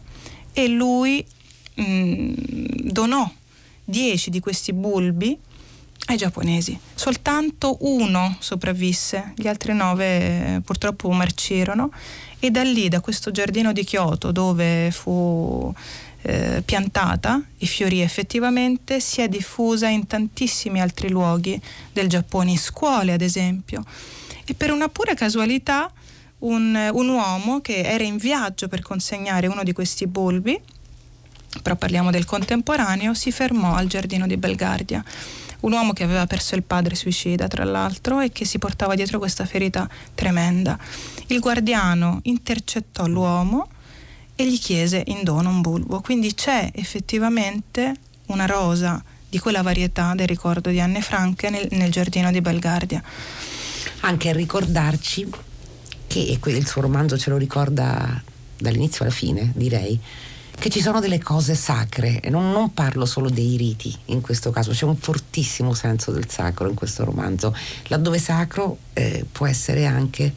e 0.54 0.70
lui 0.70 1.26
mh, 1.74 1.84
mm, 1.84 2.34
donò 2.84 3.30
10 3.84 4.30
di 4.30 4.40
questi 4.40 4.72
bulbi 4.72 5.38
ai 6.06 6.16
giapponesi. 6.16 6.80
Soltanto 6.96 7.80
uno 7.82 8.38
sopravvisse, 8.40 9.34
gli 9.36 9.48
altri 9.48 9.74
nove 9.74 10.06
eh, 10.06 10.62
purtroppo 10.62 11.12
marcirono 11.12 11.92
e 12.40 12.50
da 12.50 12.64
lì, 12.64 12.88
da 12.88 13.02
questo 13.02 13.32
giardino 13.32 13.74
di 13.74 13.84
Kyoto 13.84 14.32
dove 14.32 14.90
fu 14.92 15.74
eh, 16.22 16.62
piantata 16.66 17.42
e 17.58 17.66
fiorì 17.66 18.02
effettivamente, 18.02 19.00
si 19.00 19.22
è 19.22 19.30
diffusa 19.30 19.88
in 19.88 20.08
tantissimi 20.08 20.82
altri 20.82 21.10
luoghi 21.10 21.60
del 21.94 22.08
Giappone, 22.08 22.52
in 22.52 22.58
scuole 22.58 23.14
ad 23.14 23.22
esempio. 23.22 23.84
E 24.46 24.54
per 24.54 24.72
una 24.72 24.90
pura 24.90 25.14
casualità 25.14 25.92
un, 26.40 26.90
un 26.94 27.08
uomo 27.08 27.62
che 27.62 27.82
era 27.82 28.04
in 28.04 28.18
viaggio 28.18 28.68
per 28.68 28.82
consegnare 28.82 29.48
uno 29.48 29.64
di 29.64 29.74
questi 29.74 30.08
bulbi, 30.08 30.60
però 31.62 31.76
parliamo 31.76 32.12
del 32.12 32.26
contemporaneo, 32.26 33.14
si 33.14 33.32
fermò 33.32 33.76
al 33.76 33.88
giardino 33.88 34.28
di 34.28 34.38
Belgardia 34.38 35.04
un 35.62 35.74
uomo 35.74 35.94
che 35.94 36.04
aveva 36.04 36.26
perso 36.26 36.56
il 36.56 36.64
padre 36.64 36.96
suicida, 36.96 37.48
tra 37.48 37.64
l'altro, 37.66 38.22
e 38.22 38.32
che 38.32 38.46
si 38.46 38.60
portava 38.60 38.96
dietro 38.96 39.20
questa 39.20 39.46
ferita 39.46 39.90
tremenda. 40.16 40.78
Il 41.28 41.40
guardiano 41.40 42.20
intercettò 42.24 43.08
l'uomo 43.08 43.68
e 44.40 44.48
gli 44.48 44.58
chiese 44.58 45.04
in 45.08 45.26
dono 45.26 45.50
un 45.50 45.60
bulbo. 45.60 46.00
Quindi 46.00 46.34
c'è 46.34 46.72
effettivamente 46.74 47.94
una 48.28 48.46
rosa 48.46 49.04
di 49.28 49.38
quella 49.38 49.62
varietà 49.62 50.14
del 50.16 50.28
ricordo 50.30 50.70
di 50.70 50.80
Anne 50.80 51.02
Franche 51.02 51.50
nel, 51.50 51.68
nel 51.72 51.92
giardino 51.92 52.32
di 52.32 52.40
Belgardia. 52.40 53.04
Anche 54.02 54.30
a 54.30 54.32
ricordarci 54.32 55.30
che, 56.08 56.40
e 56.42 56.52
il 56.52 56.68
suo 56.68 56.82
romanzo 56.82 57.18
ce 57.18 57.32
lo 57.32 57.36
ricorda 57.36 58.24
dall'inizio 58.58 59.04
alla 59.04 59.14
fine, 59.14 59.52
direi, 59.56 60.00
che 60.58 60.70
ci 60.70 60.80
sono 60.80 61.02
delle 61.02 61.20
cose 61.20 61.54
sacre 61.54 62.22
e 62.22 62.30
non, 62.30 62.50
non, 62.50 62.74
parlo 62.74 63.06
solo 63.06 63.30
dei 63.30 63.58
riti 63.58 63.94
in 64.06 64.22
questo 64.22 64.52
caso, 64.52 64.72
c'è 64.72 64.86
un 64.86 64.96
fortissimo 64.96 65.74
senso 65.74 66.12
del 66.12 66.30
sacro 66.30 66.70
in 66.70 66.76
questo 66.76 67.04
romanzo, 67.04 67.54
laddove 67.88 68.20
sacro 68.20 68.78
eh, 68.94 69.26
può 69.30 69.48
essere 69.48 69.86
anche 69.86 70.34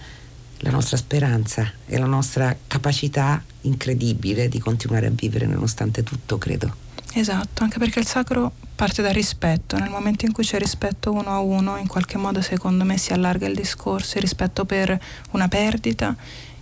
la 0.62 0.70
nostra 0.70 0.96
speranza 0.96 1.70
e 1.86 1.98
la 1.98 2.06
nostra 2.06 2.56
capacità 2.66 3.42
incredibile 3.62 4.48
di 4.48 4.60
continuare 4.60 5.06
a 5.06 5.10
vivere 5.10 5.46
nonostante 5.46 6.02
tutto, 6.02 6.38
credo. 6.38 6.74
Esatto, 7.14 7.62
anche 7.62 7.78
perché 7.78 7.98
il 7.98 8.06
sacro 8.06 8.52
parte 8.74 9.02
dal 9.02 9.12
rispetto, 9.12 9.76
nel 9.76 9.90
momento 9.90 10.24
in 10.24 10.32
cui 10.32 10.44
c'è 10.44 10.58
rispetto 10.58 11.12
uno 11.12 11.30
a 11.30 11.40
uno, 11.40 11.76
in 11.76 11.86
qualche 11.86 12.16
modo 12.16 12.40
secondo 12.40 12.84
me 12.84 12.96
si 12.96 13.12
allarga 13.12 13.46
il 13.46 13.54
discorso, 13.54 14.16
il 14.16 14.22
rispetto 14.22 14.64
per 14.64 14.98
una 15.32 15.48
perdita, 15.48 16.14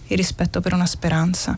il 0.07 0.17
rispetto 0.17 0.61
per 0.61 0.73
una 0.73 0.87
speranza 0.87 1.57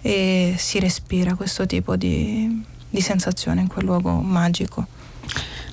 e 0.00 0.54
si 0.58 0.78
respira 0.78 1.34
questo 1.34 1.66
tipo 1.66 1.96
di, 1.96 2.64
di 2.88 3.00
sensazione 3.00 3.62
in 3.62 3.66
quel 3.66 3.84
luogo 3.84 4.20
magico. 4.20 4.86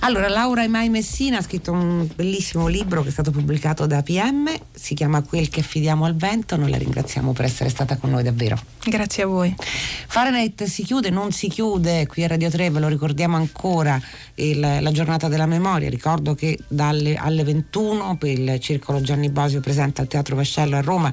Allora, 0.01 0.29
Laura 0.29 0.63
Emai 0.63 0.87
Messina 0.87 1.39
ha 1.39 1.41
scritto 1.41 1.73
un 1.73 2.07
bellissimo 2.15 2.67
libro 2.67 3.01
che 3.01 3.09
è 3.09 3.11
stato 3.11 3.31
pubblicato 3.31 3.85
da 3.85 4.01
PM, 4.01 4.49
si 4.71 4.93
chiama 4.93 5.21
Quel 5.21 5.49
che 5.49 5.59
affidiamo 5.59 6.05
al 6.05 6.15
vento, 6.15 6.55
noi 6.55 6.69
la 6.69 6.77
ringraziamo 6.77 7.33
per 7.33 7.45
essere 7.45 7.69
stata 7.69 7.97
con 7.97 8.11
noi 8.11 8.23
davvero. 8.23 8.57
Grazie 8.81 9.23
a 9.23 9.25
voi. 9.27 9.53
Fahrenheit 10.07 10.63
si 10.63 10.83
chiude, 10.83 11.09
non 11.09 11.33
si 11.33 11.49
chiude, 11.49 12.07
qui 12.07 12.23
a 12.23 12.27
Radio 12.27 12.49
3 12.49 12.69
ve 12.69 12.79
lo 12.79 12.87
ricordiamo 12.87 13.35
ancora, 13.35 14.01
il, 14.35 14.59
la 14.59 14.91
giornata 14.91 15.27
della 15.27 15.45
memoria, 15.45 15.89
ricordo 15.89 16.33
che 16.33 16.57
dalle 16.69 17.15
alle 17.15 17.43
21 17.43 18.15
per 18.17 18.29
il 18.29 18.59
Circolo 18.61 19.01
Gianni 19.01 19.29
Bosio 19.29 19.59
presente 19.59 19.99
al 19.99 20.07
Teatro 20.07 20.37
Vascello 20.37 20.77
a 20.77 20.81
Roma, 20.81 21.11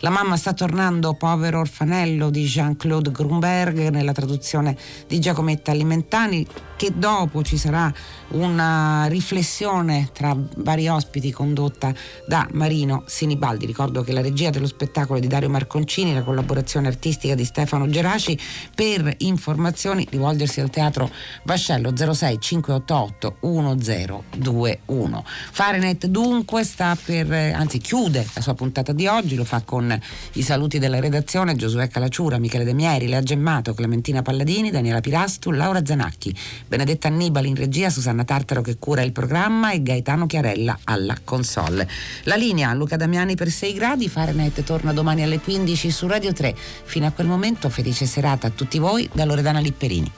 la 0.00 0.10
mamma 0.10 0.36
sta 0.36 0.52
tornando, 0.52 1.14
povero 1.14 1.60
orfanello 1.60 2.30
di 2.30 2.44
Jean-Claude 2.44 3.12
Grunberg 3.12 3.88
nella 3.90 4.12
traduzione 4.12 4.76
di 5.06 5.20
Giacometta 5.20 5.70
Alimentani, 5.70 6.44
che 6.76 6.92
dopo 6.94 7.42
ci 7.42 7.56
sarà 7.56 7.92
una 8.28 9.06
riflessione 9.06 10.10
tra 10.12 10.36
vari 10.56 10.88
ospiti 10.88 11.30
condotta 11.30 11.94
da 12.26 12.48
Marino 12.52 13.04
Sinibaldi. 13.06 13.66
Ricordo 13.66 14.02
che 14.02 14.12
la 14.12 14.20
regia 14.20 14.50
dello 14.50 14.66
spettacolo 14.66 15.18
è 15.18 15.20
di 15.20 15.28
Dario 15.28 15.48
Marconcini, 15.48 16.14
la 16.14 16.22
collaborazione 16.22 16.88
artistica 16.88 17.34
di 17.34 17.44
Stefano 17.44 17.88
Geraci. 17.88 18.38
Per 18.74 19.14
informazioni 19.18 20.06
rivolgersi 20.10 20.60
al 20.60 20.70
teatro 20.70 21.10
Vascello 21.44 21.94
06 21.94 22.40
588 22.40 23.36
1021. 23.40 25.24
Fahrenheit 25.52 26.06
dunque 26.06 26.64
sta 26.64 26.96
per, 27.02 27.30
anzi 27.32 27.78
chiude 27.78 28.26
la 28.34 28.40
sua 28.40 28.54
puntata 28.54 28.92
di 28.92 29.06
oggi, 29.06 29.36
lo 29.36 29.44
fa 29.44 29.62
con 29.62 29.98
i 30.32 30.42
saluti 30.42 30.78
della 30.78 31.00
redazione 31.00 31.54
Giosuè 31.54 31.88
Calacciura, 31.88 32.38
Michele 32.38 32.64
De 32.64 32.74
Mieri, 32.74 33.08
Lea 33.08 33.22
Gemmato, 33.22 33.74
Clementina 33.74 34.22
Palladini, 34.22 34.70
Daniela 34.70 35.00
Pirastu, 35.00 35.50
Laura 35.50 35.84
Zanacchi, 35.84 36.34
Benedetta 36.66 37.08
Annibali 37.08 37.48
in 37.48 37.54
regia, 37.54 37.90
Susanna 37.90 38.24
Tartaro 38.24 38.62
che 38.62 38.78
cura 38.78 39.02
il 39.02 39.12
programma 39.12 39.72
e 39.72 39.82
Gaetano 39.82 40.26
Chiarella 40.26 40.78
alla 40.84 41.16
console. 41.22 41.88
La 42.24 42.36
linea 42.36 42.72
Luca 42.74 42.96
Damiani 42.96 43.34
per 43.34 43.50
6 43.50 43.74
gradi, 43.74 44.08
Fahrenheit 44.08 44.62
torna 44.64 44.92
domani 44.92 45.22
alle 45.22 45.40
15 45.40 45.90
su 45.90 46.06
Radio 46.06 46.32
3. 46.32 46.54
Fino 46.84 47.06
a 47.06 47.10
quel 47.10 47.26
momento 47.26 47.68
felice 47.68 48.06
serata 48.06 48.46
a 48.46 48.50
tutti 48.50 48.78
voi 48.78 49.08
da 49.12 49.24
Loredana 49.24 49.60
Lipperini. 49.60 50.10